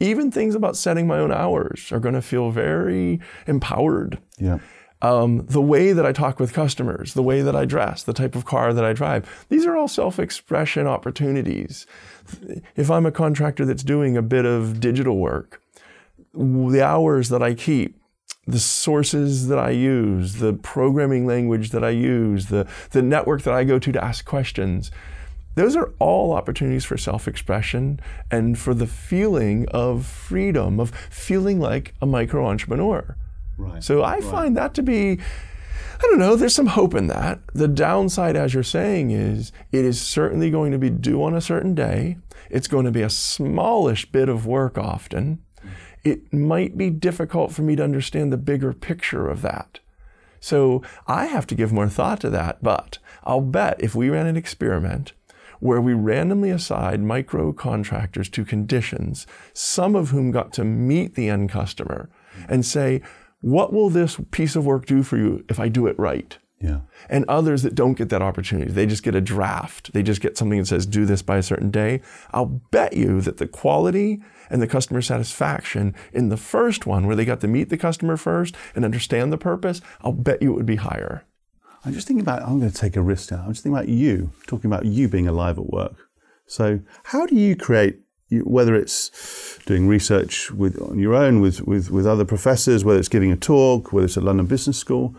Even 0.00 0.30
things 0.30 0.54
about 0.54 0.76
setting 0.76 1.06
my 1.06 1.18
own 1.18 1.32
hours 1.32 1.92
are 1.92 2.00
going 2.00 2.14
to 2.14 2.22
feel 2.22 2.50
very 2.50 3.20
empowered. 3.46 4.18
Yeah. 4.38 4.58
Um, 5.02 5.44
the 5.46 5.60
way 5.60 5.92
that 5.92 6.06
I 6.06 6.12
talk 6.12 6.40
with 6.40 6.54
customers, 6.54 7.12
the 7.12 7.22
way 7.22 7.42
that 7.42 7.54
I 7.54 7.66
dress, 7.66 8.02
the 8.02 8.14
type 8.14 8.34
of 8.34 8.46
car 8.46 8.72
that 8.72 8.84
I 8.86 8.94
drive, 8.94 9.46
these 9.50 9.66
are 9.66 9.76
all 9.76 9.86
self 9.86 10.18
expression 10.18 10.86
opportunities. 10.86 11.86
If 12.74 12.90
I'm 12.90 13.04
a 13.04 13.12
contractor 13.12 13.66
that's 13.66 13.82
doing 13.82 14.16
a 14.16 14.22
bit 14.22 14.46
of 14.46 14.80
digital 14.80 15.18
work, 15.18 15.60
the 16.34 16.82
hours 16.82 17.28
that 17.28 17.42
I 17.42 17.54
keep, 17.54 18.00
the 18.46 18.58
sources 18.58 19.48
that 19.48 19.58
I 19.58 19.70
use, 19.70 20.34
the 20.34 20.52
programming 20.52 21.26
language 21.26 21.70
that 21.70 21.84
I 21.84 21.90
use, 21.90 22.46
the, 22.46 22.66
the 22.90 23.02
network 23.02 23.42
that 23.42 23.54
I 23.54 23.64
go 23.64 23.78
to 23.78 23.92
to 23.92 24.04
ask 24.04 24.24
questions. 24.24 24.90
Those 25.54 25.76
are 25.76 25.92
all 26.00 26.32
opportunities 26.32 26.84
for 26.84 26.96
self 26.96 27.28
expression 27.28 28.00
and 28.30 28.58
for 28.58 28.74
the 28.74 28.88
feeling 28.88 29.66
of 29.68 30.04
freedom, 30.04 30.80
of 30.80 30.90
feeling 31.10 31.60
like 31.60 31.94
a 32.02 32.06
micro 32.06 32.46
entrepreneur. 32.46 33.16
Right. 33.56 33.82
So 33.82 34.02
I 34.02 34.14
right. 34.14 34.24
find 34.24 34.56
that 34.56 34.74
to 34.74 34.82
be, 34.82 35.12
I 35.12 36.00
don't 36.00 36.18
know, 36.18 36.34
there's 36.34 36.56
some 36.56 36.66
hope 36.66 36.94
in 36.94 37.06
that. 37.06 37.38
The 37.54 37.68
downside, 37.68 38.34
as 38.34 38.52
you're 38.52 38.64
saying, 38.64 39.12
is 39.12 39.52
it 39.70 39.84
is 39.84 40.02
certainly 40.02 40.50
going 40.50 40.72
to 40.72 40.78
be 40.78 40.90
due 40.90 41.22
on 41.22 41.34
a 41.34 41.40
certain 41.40 41.74
day. 41.74 42.16
It's 42.50 42.66
going 42.68 42.84
to 42.84 42.90
be 42.90 43.02
a 43.02 43.10
smallish 43.10 44.10
bit 44.10 44.28
of 44.28 44.46
work 44.46 44.76
often 44.76 45.43
it 46.04 46.32
might 46.32 46.76
be 46.76 46.90
difficult 46.90 47.52
for 47.52 47.62
me 47.62 47.76
to 47.76 47.84
understand 47.84 48.32
the 48.32 48.36
bigger 48.36 48.72
picture 48.72 49.28
of 49.28 49.42
that. 49.42 49.80
So 50.40 50.82
I 51.06 51.26
have 51.26 51.46
to 51.48 51.54
give 51.54 51.72
more 51.72 51.88
thought 51.88 52.20
to 52.20 52.30
that. 52.30 52.62
But 52.62 52.98
I'll 53.24 53.40
bet 53.40 53.80
if 53.80 53.94
we 53.94 54.10
ran 54.10 54.26
an 54.26 54.36
experiment 54.36 55.14
where 55.60 55.80
we 55.80 55.94
randomly 55.94 56.50
assigned 56.50 57.08
micro 57.08 57.52
contractors 57.52 58.28
to 58.28 58.44
conditions, 58.44 59.26
some 59.54 59.96
of 59.96 60.10
whom 60.10 60.30
got 60.30 60.52
to 60.52 60.64
meet 60.64 61.14
the 61.14 61.30
end 61.30 61.48
customer 61.48 62.10
and 62.48 62.66
say, 62.66 63.00
what 63.40 63.72
will 63.72 63.88
this 63.88 64.18
piece 64.30 64.56
of 64.56 64.66
work 64.66 64.84
do 64.84 65.02
for 65.02 65.16
you 65.16 65.44
if 65.48 65.58
I 65.58 65.68
do 65.68 65.86
it 65.86 65.98
right? 65.98 66.36
Yeah. 66.60 66.80
And 67.08 67.24
others 67.26 67.62
that 67.62 67.74
don't 67.74 67.94
get 67.94 68.08
that 68.10 68.22
opportunity, 68.22 68.70
they 68.70 68.86
just 68.86 69.02
get 69.02 69.14
a 69.14 69.20
draft. 69.20 69.92
They 69.92 70.02
just 70.02 70.20
get 70.20 70.36
something 70.36 70.58
that 70.58 70.66
says, 70.66 70.86
do 70.86 71.04
this 71.04 71.22
by 71.22 71.36
a 71.36 71.42
certain 71.42 71.70
day. 71.70 72.00
I'll 72.32 72.46
bet 72.46 72.94
you 72.94 73.20
that 73.22 73.36
the 73.36 73.46
quality 73.46 74.22
and 74.50 74.60
the 74.60 74.66
customer 74.66 75.02
satisfaction 75.02 75.94
in 76.12 76.28
the 76.28 76.36
first 76.36 76.86
one, 76.86 77.06
where 77.06 77.16
they 77.16 77.24
got 77.24 77.40
to 77.40 77.48
meet 77.48 77.68
the 77.70 77.76
customer 77.76 78.16
first 78.16 78.54
and 78.74 78.84
understand 78.84 79.32
the 79.32 79.38
purpose, 79.38 79.80
I'll 80.00 80.12
bet 80.12 80.42
you 80.42 80.52
it 80.52 80.56
would 80.56 80.66
be 80.66 80.76
higher. 80.76 81.24
I'm 81.84 81.92
just 81.92 82.06
thinking 82.06 82.22
about, 82.22 82.42
I'm 82.42 82.58
going 82.58 82.70
to 82.70 82.76
take 82.76 82.96
a 82.96 83.02
risk 83.02 83.30
now. 83.30 83.42
I'm 83.44 83.52
just 83.52 83.62
thinking 83.62 83.76
about 83.76 83.88
you, 83.88 84.32
talking 84.46 84.70
about 84.70 84.86
you 84.86 85.08
being 85.08 85.28
alive 85.28 85.58
at 85.58 85.66
work. 85.66 86.08
So, 86.46 86.80
how 87.04 87.26
do 87.26 87.34
you 87.34 87.56
create 87.56 88.00
whether 88.30 88.74
it's 88.74 89.58
doing 89.66 89.86
research 89.86 90.50
with 90.50 90.80
on 90.80 90.98
your 90.98 91.14
own 91.14 91.40
with, 91.40 91.60
with, 91.62 91.90
with 91.90 92.06
other 92.06 92.24
professors, 92.24 92.84
whether 92.84 92.98
it's 92.98 93.08
giving 93.08 93.30
a 93.30 93.36
talk, 93.36 93.92
whether 93.92 94.06
it's 94.06 94.16
at 94.16 94.22
London 94.22 94.46
Business 94.46 94.78
School, 94.78 95.14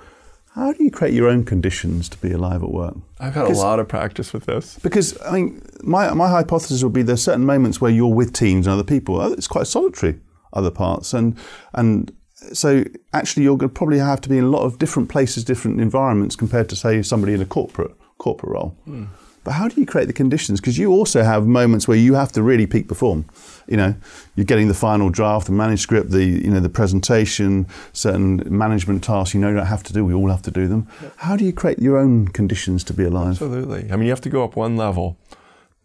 how 0.56 0.72
do 0.72 0.84
you 0.84 0.90
create 0.90 1.14
your 1.14 1.28
own 1.28 1.44
conditions 1.44 2.08
to 2.10 2.18
be 2.18 2.32
alive 2.32 2.64
at 2.64 2.72
work? 2.72 2.96
I've 3.20 3.34
had 3.34 3.46
a 3.46 3.50
lot 3.50 3.80
of 3.80 3.90
practice 3.90 4.32
with 4.32 4.46
this. 4.46 4.80
Because 4.82 5.20
I 5.22 5.32
mean, 5.32 5.62
my 5.84 6.14
my 6.14 6.30
hypothesis 6.30 6.82
would 6.82 6.94
be 6.94 7.02
there's 7.02 7.22
certain 7.22 7.46
moments 7.46 7.82
where 7.82 7.92
you're 7.92 8.14
with 8.14 8.32
teams 8.34 8.66
and 8.66 8.74
other 8.74 8.84
people. 8.84 9.20
Oh, 9.20 9.34
It's 9.34 9.48
quite 9.48 9.68
solitary, 9.68 10.20
other 10.54 10.72
parts, 10.72 11.14
and 11.14 11.38
and 11.74 12.12
so 12.54 12.86
actually 13.12 13.44
you're 13.44 13.58
going 13.58 13.70
to 13.70 13.74
probably 13.74 14.00
have 14.00 14.22
to 14.22 14.30
be 14.30 14.38
in 14.38 14.46
a 14.46 14.50
lot 14.50 14.64
of 14.64 14.80
different 14.80 15.10
places, 15.10 15.44
different 15.44 15.82
environments 15.82 16.36
compared 16.36 16.70
to 16.70 16.76
say 16.76 17.02
somebody 17.02 17.34
in 17.34 17.42
a 17.42 17.46
corporate 17.46 17.92
corporate 18.18 18.52
role. 18.54 18.70
Hmm. 18.86 19.06
But 19.46 19.52
how 19.52 19.68
do 19.68 19.80
you 19.80 19.86
create 19.86 20.08
the 20.08 20.14
conditions? 20.14 20.60
Because 20.60 20.80
you 20.80 20.92
also 20.92 21.22
have 21.24 21.46
moments 21.46 21.88
where 21.88 21.96
you 21.96 22.16
have 22.16 22.32
to 22.32 22.42
really 22.42 22.66
peak 22.66 22.88
perform. 22.88 23.26
You 23.68 23.78
know, 23.78 23.96
you're 24.36 24.44
getting 24.44 24.68
the 24.68 24.74
final 24.74 25.12
draft, 25.12 25.46
the 25.46 25.52
manuscript, 25.52 26.10
the 26.10 26.26
you 26.26 26.50
know 26.50 26.60
the 26.60 26.68
presentation, 26.68 27.68
certain 27.94 28.42
management 28.46 29.04
tasks. 29.04 29.36
You 29.36 29.40
know 29.40 29.50
you 29.50 29.56
don't 29.56 29.68
have 29.68 29.84
to 29.84 29.94
do. 29.94 30.04
We 30.04 30.16
all 30.16 30.30
have 30.30 30.42
to 30.42 30.52
do 30.52 30.68
them. 30.68 30.88
How 31.18 31.38
do 31.38 31.46
you 31.46 31.54
create 31.54 31.78
your 31.78 31.96
own 31.96 32.28
conditions 32.30 32.84
to 32.86 32.94
be 32.94 33.04
alive? 33.04 33.34
Absolutely. 33.34 33.92
I 33.92 33.96
mean, 33.96 34.06
you 34.06 34.10
have 34.10 34.22
to 34.22 34.30
go 34.30 34.44
up 34.44 34.56
one 34.56 34.76
level. 34.76 35.16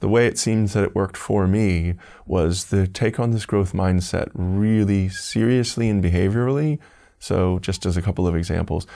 The 0.01 0.09
way 0.09 0.27
it 0.27 0.39
seems 0.39 0.73
that 0.73 0.83
it 0.83 0.95
worked 0.95 1.19
for 1.19 1.47
me 1.47 1.97
was 2.25 2.65
to 2.71 2.87
take 2.87 3.21
on 3.21 3.33
this 3.33 3.45
growth 3.45 3.75
mindset 3.75 4.31
really 4.33 5.11
seriously 5.11 5.91
and 5.91 6.03
behaviorally. 6.03 6.79
So, 7.19 7.59
just 7.59 7.85
as 7.85 7.99
a 7.99 8.03
couple 8.03 8.27
of 8.27 8.35
examples, 8.35 8.87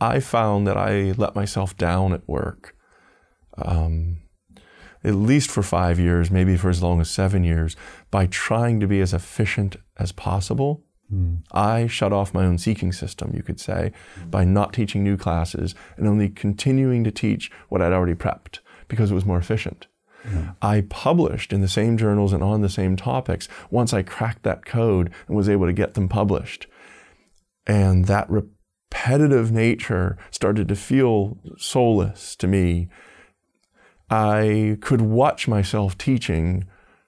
I 0.00 0.20
found 0.20 0.66
that 0.66 0.78
I 0.78 1.12
let 1.18 1.34
myself 1.34 1.76
down 1.76 2.14
at 2.14 2.26
work. 2.26 2.73
Um, 3.56 4.18
at 5.04 5.14
least 5.14 5.50
for 5.50 5.62
five 5.62 5.98
years, 5.98 6.30
maybe 6.30 6.56
for 6.56 6.70
as 6.70 6.82
long 6.82 7.00
as 7.00 7.10
seven 7.10 7.44
years, 7.44 7.76
by 8.10 8.26
trying 8.26 8.80
to 8.80 8.86
be 8.86 9.00
as 9.00 9.12
efficient 9.12 9.76
as 9.98 10.12
possible. 10.12 10.82
I 11.52 11.86
shut 11.86 12.12
off 12.12 12.32
my 12.32 12.46
own 12.46 12.56
seeking 12.56 12.90
system, 12.90 13.32
you 13.36 13.42
could 13.42 13.60
say, 13.60 13.92
by 14.30 14.44
not 14.44 14.72
teaching 14.72 15.04
new 15.04 15.18
classes 15.18 15.74
and 15.98 16.08
only 16.08 16.30
continuing 16.30 17.04
to 17.04 17.10
teach 17.10 17.50
what 17.68 17.82
I'd 17.82 17.92
already 17.92 18.14
prepped 18.14 18.60
because 18.88 19.10
it 19.10 19.14
was 19.14 19.26
more 19.26 19.38
efficient. 19.38 19.86
I 20.62 20.80
published 20.88 21.52
in 21.52 21.60
the 21.60 21.68
same 21.68 21.98
journals 21.98 22.32
and 22.32 22.42
on 22.42 22.62
the 22.62 22.70
same 22.70 22.96
topics 22.96 23.46
once 23.70 23.92
I 23.92 24.02
cracked 24.02 24.42
that 24.44 24.64
code 24.64 25.12
and 25.26 25.36
was 25.36 25.50
able 25.50 25.66
to 25.66 25.72
get 25.74 25.92
them 25.92 26.08
published. 26.08 26.66
And 27.66 28.06
that 28.06 28.30
repetitive 28.30 29.52
nature 29.52 30.16
started 30.30 30.68
to 30.68 30.76
feel 30.76 31.36
soulless 31.58 32.34
to 32.36 32.46
me. 32.46 32.88
I 34.10 34.78
could 34.80 35.00
watch 35.00 35.48
myself 35.48 35.96
teaching 35.96 36.66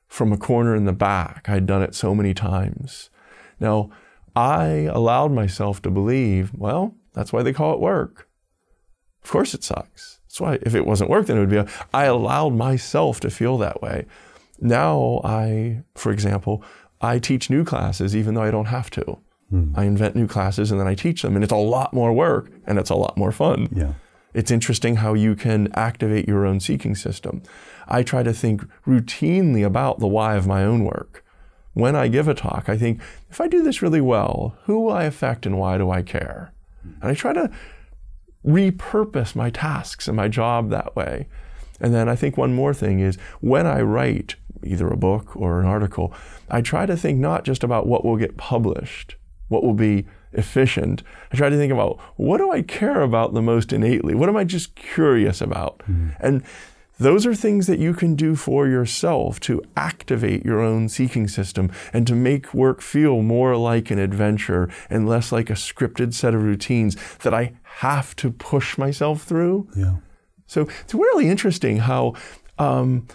from 0.09 0.32
a 0.32 0.38
corner 0.38 0.74
in 0.74 0.85
the 0.85 0.92
back. 0.92 1.48
I'd 1.48 1.66
done 1.66 1.82
it 1.82 1.94
so 1.94 2.14
many 2.14 2.32
times. 2.35 3.11
Now, 3.61 3.90
I 4.35 4.88
allowed 4.92 5.32
myself 5.32 5.80
to 5.82 5.90
believe, 5.90 6.52
well, 6.54 6.94
that's 7.12 7.32
why 7.32 7.42
they 7.42 7.52
call 7.52 7.72
it 7.74 7.80
work. 7.80 8.28
Of 9.24 9.30
course 9.30 9.54
it 9.54 9.64
sucks. 9.64 10.20
That's 10.24 10.40
why 10.40 10.59
if 10.62 10.74
it 10.74 10.87
wasn't 10.87 11.11
work, 11.11 11.26
then 11.26 11.37
it 11.38 11.40
would 11.40 11.50
be. 11.50 11.56
A, 11.56 11.66
I 11.92 12.04
allowed 12.04 12.54
myself 12.54 13.20
to 13.20 13.30
feel 13.30 13.59
that 13.59 13.82
way. 13.82 14.06
Now 14.61 15.20
I, 15.24 15.82
for 15.94 16.12
example, 16.12 16.62
I 17.00 17.18
teach 17.18 17.50
new 17.50 17.64
classes 17.64 18.14
even 18.14 18.35
though 18.35 18.42
I 18.42 18.50
don't 18.50 18.66
have 18.66 18.90
to. 18.90 19.18
Hmm. 19.50 19.72
I 19.74 19.85
invent 19.85 20.14
new 20.14 20.26
classes 20.26 20.70
and 20.70 20.80
then 20.80 20.88
I 20.88 20.94
teach 20.94 21.22
them, 21.22 21.37
and 21.37 21.44
it's 21.44 21.52
a 21.52 21.56
lot 21.56 21.94
more 21.94 22.12
work 22.12 22.50
and 22.66 22.78
it's 22.78 22.90
a 22.90 22.94
lot 22.94 23.16
more 23.16 23.32
fun. 23.32 23.68
Yeah. 23.72 23.92
It's 24.37 24.51
interesting 24.51 24.96
how 24.96 25.14
you 25.14 25.35
can 25.35 25.72
activate 25.72 26.29
your 26.29 26.44
own 26.44 26.61
seeking 26.61 26.94
system. 26.94 27.42
I 27.88 28.03
try 28.03 28.22
to 28.22 28.35
think 28.35 28.62
routinely 28.87 29.64
about 29.64 29.99
the 29.99 30.07
why 30.07 30.35
of 30.37 30.46
my 30.46 30.62
own 30.62 30.85
work. 30.85 31.25
When 31.72 31.96
I 31.96 32.09
give 32.09 32.29
a 32.29 32.35
talk, 32.35 32.68
I 32.68 32.77
think, 32.77 33.01
if 33.31 33.40
I 33.40 33.49
do 33.49 33.62
this 33.62 33.81
really 33.81 34.03
well, 34.03 34.59
who 34.64 34.79
will 34.79 34.92
I 34.92 35.05
affect 35.05 35.46
and 35.46 35.59
why 35.59 35.79
do 35.79 35.90
I 35.90 36.03
care? 36.03 36.53
And 37.01 37.11
I 37.11 37.14
try 37.14 37.33
to 37.33 37.51
repurpose 38.46 39.35
my 39.35 39.49
tasks 39.49 40.07
and 40.07 40.18
my 40.18 40.29
job 40.29 40.68
that 40.68 40.94
way. 40.94 41.29
And 41.81 41.94
then 41.94 42.07
I 42.07 42.14
think 42.14 42.37
one 42.37 42.53
more 42.53 42.75
thing 42.75 43.01
is 43.01 43.16
when 43.40 43.66
I 43.66 43.81
write 43.81 44.35
either 44.62 44.88
a 44.88 44.99
book 44.99 45.35
or 45.35 45.61
an 45.61 45.66
article, 45.66 46.12
I 46.51 46.61
try 46.61 46.85
to 46.85 46.96
think 46.96 47.18
not 47.18 47.46
just 47.46 47.64
about 47.64 47.87
what 47.87 48.05
will 48.05 48.18
get 48.18 48.37
published, 48.37 49.16
what 49.49 49.64
will 49.64 49.72
be 49.72 50.05
efficient. 50.37 51.03
I 51.33 51.37
try 51.37 51.49
to 51.49 51.57
think 51.57 51.72
about 51.72 51.99
what 52.16 52.38
do 52.38 52.53
I 52.53 52.62
care 52.62 53.01
about 53.01 53.35
the 53.35 53.42
most 53.42 53.72
innately? 53.72 54.14
What 54.14 54.29
am 54.29 54.37
I 54.37 54.44
just 54.44 54.75
curious 54.75 55.40
about? 55.40 55.83
And 56.20 56.42
those 56.99 57.27
are 57.27 57.35
things 57.35 57.66
that 57.66 57.79
you 57.79 57.92
can 57.92 58.14
do 58.14 58.35
for 58.37 58.66
yourself 58.66 59.38
to 59.40 59.62
activate 59.77 60.44
your 60.44 60.61
own 60.61 60.88
seeking 60.88 61.29
system 61.29 61.70
and 61.92 62.07
to 62.07 62.14
make 62.14 62.55
work 62.55 62.81
feel 62.81 63.22
more 63.22 63.57
like 63.57 63.90
an 63.90 63.99
adventure 63.99 64.70
and 64.88 65.07
less 65.07 65.31
like 65.31 65.51
a 65.51 65.55
scripted 65.55 66.14
set 66.14 66.35
of 66.35 66.42
routines 66.42 66.96
that 67.18 67.35
I 67.35 67.53
have 67.62 68.16
to 68.16 68.31
push 68.31 68.79
myself 68.79 69.25
through. 69.25 69.68
Yeah. 69.77 69.96
So 70.46 70.68
it's 70.81 70.94
really 70.94 71.29
interesting 71.29 71.79
how, 71.79 72.14
um, 72.59 73.07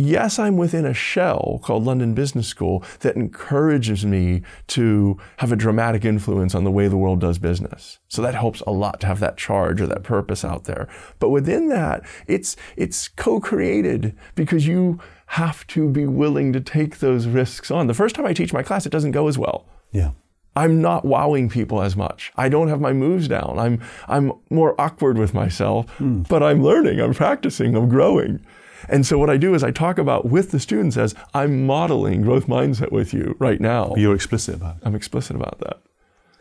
yes, 0.00 0.38
I'm 0.38 0.56
within 0.56 0.84
a 0.86 0.94
shell 0.94 1.60
called 1.62 1.84
London 1.84 2.14
Business 2.14 2.48
School 2.48 2.82
that 3.00 3.16
encourages 3.16 4.04
me 4.04 4.42
to 4.68 5.18
have 5.38 5.52
a 5.52 5.56
dramatic 5.56 6.04
influence 6.04 6.54
on 6.54 6.64
the 6.64 6.70
way 6.70 6.88
the 6.88 6.96
world 6.96 7.20
does 7.20 7.38
business. 7.38 7.98
So 8.08 8.22
that 8.22 8.34
helps 8.34 8.60
a 8.62 8.70
lot 8.70 9.00
to 9.00 9.06
have 9.06 9.20
that 9.20 9.36
charge 9.36 9.80
or 9.80 9.86
that 9.86 10.02
purpose 10.02 10.44
out 10.44 10.64
there. 10.64 10.88
But 11.18 11.30
within 11.30 11.68
that, 11.68 12.04
it's 12.26 12.56
it's 12.76 13.08
co-created 13.08 14.16
because 14.34 14.66
you 14.66 14.98
have 15.26 15.66
to 15.68 15.88
be 15.88 16.06
willing 16.06 16.52
to 16.52 16.60
take 16.60 16.98
those 16.98 17.26
risks 17.26 17.70
on. 17.70 17.86
The 17.86 17.94
first 17.94 18.16
time 18.16 18.26
I 18.26 18.32
teach 18.32 18.52
my 18.52 18.62
class, 18.62 18.86
it 18.86 18.92
doesn't 18.92 19.12
go 19.12 19.28
as 19.28 19.38
well. 19.38 19.66
Yeah. 19.92 20.10
I'm 20.56 20.82
not 20.82 21.04
wowing 21.04 21.48
people 21.48 21.80
as 21.80 21.96
much. 21.96 22.32
I 22.36 22.48
don't 22.48 22.68
have 22.68 22.80
my 22.80 22.92
moves 22.92 23.28
down. 23.28 23.58
I'm 23.58 23.80
I'm 24.08 24.32
more 24.50 24.78
awkward 24.80 25.16
with 25.16 25.32
myself, 25.32 25.88
hmm. 25.98 26.22
but 26.22 26.42
I'm 26.42 26.62
learning, 26.62 27.00
I'm 27.00 27.14
practicing, 27.14 27.76
I'm 27.76 27.88
growing. 27.88 28.44
And 28.88 29.06
so 29.06 29.18
what 29.18 29.30
I 29.30 29.36
do 29.36 29.54
is 29.54 29.62
I 29.62 29.70
talk 29.70 29.98
about 29.98 30.26
with 30.26 30.50
the 30.50 30.60
students 30.60 30.96
as 30.96 31.14
I'm 31.34 31.66
modeling 31.66 32.22
growth 32.22 32.46
mindset 32.46 32.92
with 32.92 33.12
you 33.12 33.36
right 33.38 33.60
now. 33.60 33.94
You're 33.96 34.14
explicit 34.14 34.56
about 34.56 34.76
it. 34.76 34.82
I'm 34.84 34.94
explicit 34.94 35.36
about 35.36 35.58
that. 35.60 35.78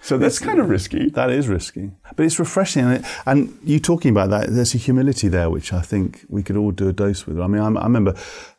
So 0.01 0.17
that's 0.17 0.39
kind 0.39 0.59
of 0.59 0.69
risky. 0.69 1.09
That 1.09 1.29
is 1.29 1.49
risky, 1.49 1.91
but 2.15 2.25
it's 2.25 2.39
refreshing. 2.39 2.85
And, 2.85 2.93
it, 2.93 3.05
and 3.25 3.59
you 3.63 3.79
talking 3.79 4.11
about 4.11 4.29
that, 4.29 4.49
there's 4.49 4.73
a 4.73 4.77
humility 4.77 5.27
there, 5.27 5.49
which 5.49 5.73
I 5.73 5.81
think 5.81 6.25
we 6.29 6.41
could 6.41 6.55
all 6.55 6.71
do 6.71 6.87
a 6.87 6.93
dose 6.93 7.27
with. 7.27 7.39
I 7.39 7.47
mean, 7.47 7.61
I, 7.61 7.67
I 7.79 7.83
remember, 7.83 8.15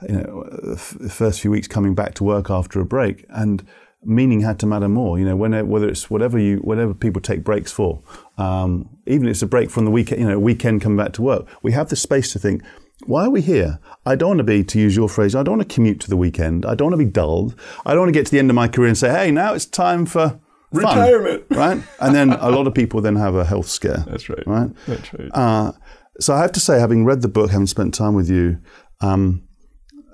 you 0.06 0.16
know, 0.16 0.44
the 0.50 0.96
the 1.00 1.08
first 1.08 1.40
few 1.40 1.50
weeks 1.50 1.66
coming 1.66 1.94
back 1.94 2.12
to 2.16 2.24
work 2.24 2.50
after 2.50 2.78
a 2.78 2.84
break, 2.84 3.24
and 3.30 3.66
meaning 4.04 4.40
had 4.40 4.58
to 4.60 4.66
matter 4.66 4.88
more. 4.88 5.18
You 5.18 5.24
know, 5.24 5.36
when, 5.36 5.52
whether 5.68 5.88
it's 5.88 6.10
whatever 6.10 6.38
you, 6.38 6.58
whatever 6.58 6.92
people 6.92 7.22
take 7.22 7.42
breaks 7.42 7.72
for, 7.72 8.02
um, 8.36 8.90
even 9.06 9.26
if 9.26 9.32
it's 9.32 9.42
a 9.42 9.46
break 9.46 9.70
from 9.70 9.86
the 9.86 9.90
weekend, 9.90 10.20
you 10.20 10.28
know, 10.28 10.38
weekend 10.38 10.82
coming 10.82 10.98
back 10.98 11.12
to 11.14 11.22
work, 11.22 11.46
we 11.62 11.72
have 11.72 11.88
the 11.88 11.96
space 11.96 12.32
to 12.32 12.38
think. 12.38 12.62
Why 13.06 13.24
are 13.26 13.30
we 13.30 13.40
here? 13.40 13.78
I 14.04 14.14
don't 14.14 14.30
want 14.30 14.38
to 14.38 14.44
be, 14.44 14.62
to 14.64 14.78
use 14.78 14.96
your 14.96 15.08
phrase, 15.08 15.34
I 15.34 15.42
don't 15.42 15.58
want 15.58 15.68
to 15.68 15.74
commute 15.74 16.00
to 16.00 16.10
the 16.10 16.16
weekend. 16.16 16.66
I 16.66 16.74
don't 16.74 16.90
want 16.90 17.00
to 17.00 17.06
be 17.06 17.10
dulled. 17.10 17.54
I 17.84 17.92
don't 17.92 18.02
want 18.02 18.14
to 18.14 18.18
get 18.18 18.26
to 18.26 18.32
the 18.32 18.38
end 18.38 18.50
of 18.50 18.54
my 18.54 18.68
career 18.68 18.88
and 18.88 18.98
say, 18.98 19.10
hey, 19.10 19.30
now 19.30 19.54
it's 19.54 19.66
time 19.66 20.06
for 20.06 20.28
fun, 20.28 20.40
Retirement. 20.72 21.44
right? 21.50 21.82
And 22.00 22.14
then 22.14 22.32
a 22.32 22.50
lot 22.50 22.66
of 22.66 22.74
people 22.74 23.00
then 23.00 23.16
have 23.16 23.34
a 23.34 23.44
health 23.44 23.68
scare. 23.68 24.04
That's 24.06 24.28
right. 24.28 24.46
Right? 24.46 24.70
That's 24.86 25.14
right. 25.14 25.30
Uh, 25.32 25.72
so 26.18 26.34
I 26.34 26.42
have 26.42 26.52
to 26.52 26.60
say, 26.60 26.78
having 26.78 27.04
read 27.04 27.22
the 27.22 27.28
book, 27.28 27.50
having 27.50 27.66
spent 27.66 27.94
time 27.94 28.14
with 28.14 28.28
you, 28.28 28.58
um, 29.00 29.42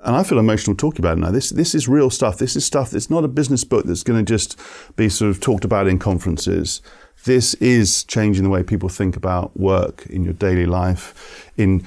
and 0.03 0.15
I 0.15 0.23
feel 0.23 0.39
emotional 0.39 0.75
talking 0.75 1.01
about 1.01 1.17
it 1.17 1.21
now. 1.21 1.31
This 1.31 1.49
this 1.49 1.75
is 1.75 1.89
real 1.89 2.09
stuff. 2.09 2.37
This 2.37 2.55
is 2.55 2.65
stuff 2.65 2.91
that's 2.91 3.09
not 3.09 3.25
a 3.25 3.27
business 3.27 3.63
book 3.65 3.85
that's 3.85 4.03
going 4.03 4.23
to 4.23 4.31
just 4.31 4.57
be 4.95 5.09
sort 5.09 5.31
of 5.31 5.41
talked 5.41 5.65
about 5.65 5.87
in 5.87 5.99
conferences. 5.99 6.81
This 7.23 7.55
is 7.55 8.03
changing 8.05 8.43
the 8.43 8.49
way 8.49 8.63
people 8.63 8.89
think 8.89 9.15
about 9.17 9.57
work 9.57 10.05
in 10.07 10.23
your 10.23 10.33
daily 10.33 10.65
life. 10.65 11.51
In 11.57 11.81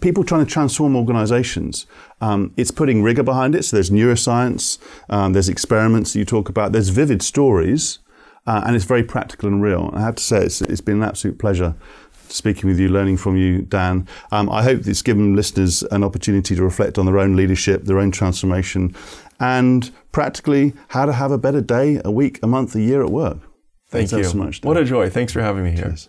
people 0.00 0.22
trying 0.22 0.44
to 0.44 0.50
transform 0.50 0.94
organisations, 0.94 1.86
um, 2.20 2.52
it's 2.56 2.70
putting 2.70 3.02
rigor 3.02 3.22
behind 3.22 3.54
it. 3.54 3.64
So 3.64 3.76
there's 3.76 3.90
neuroscience, 3.90 4.78
um, 5.08 5.32
there's 5.32 5.48
experiments 5.48 6.12
that 6.12 6.18
you 6.20 6.24
talk 6.24 6.48
about, 6.48 6.72
there's 6.72 6.90
vivid 6.90 7.22
stories, 7.22 7.98
uh, 8.46 8.62
and 8.64 8.76
it's 8.76 8.84
very 8.84 9.02
practical 9.02 9.48
and 9.48 9.60
real. 9.60 9.90
I 9.92 10.02
have 10.02 10.16
to 10.16 10.22
say, 10.22 10.44
it's, 10.44 10.60
it's 10.62 10.80
been 10.80 10.98
an 10.98 11.02
absolute 11.02 11.38
pleasure 11.38 11.74
speaking 12.28 12.68
with 12.68 12.78
you, 12.78 12.88
learning 12.88 13.16
from 13.16 13.36
you, 13.36 13.62
Dan. 13.62 14.06
Um, 14.30 14.50
I 14.50 14.62
hope 14.62 14.86
it's 14.86 15.02
given 15.02 15.36
listeners 15.36 15.82
an 15.84 16.04
opportunity 16.04 16.54
to 16.54 16.62
reflect 16.62 16.98
on 16.98 17.06
their 17.06 17.18
own 17.18 17.36
leadership, 17.36 17.84
their 17.84 17.98
own 17.98 18.10
transformation, 18.10 18.94
and 19.40 19.90
practically 20.12 20.74
how 20.88 21.06
to 21.06 21.12
have 21.12 21.30
a 21.30 21.38
better 21.38 21.60
day, 21.60 22.00
a 22.04 22.10
week, 22.10 22.38
a 22.42 22.46
month, 22.46 22.74
a 22.74 22.80
year 22.80 23.02
at 23.02 23.10
work. 23.10 23.38
Thank 23.88 24.10
Thanks 24.10 24.26
you. 24.26 24.30
so 24.32 24.38
much. 24.38 24.62
What 24.62 24.76
a 24.76 24.84
joy. 24.84 25.08
Thanks 25.10 25.32
for 25.32 25.40
having 25.40 25.64
me 25.64 25.70
here. 25.70 25.84
Cheers. 25.84 26.08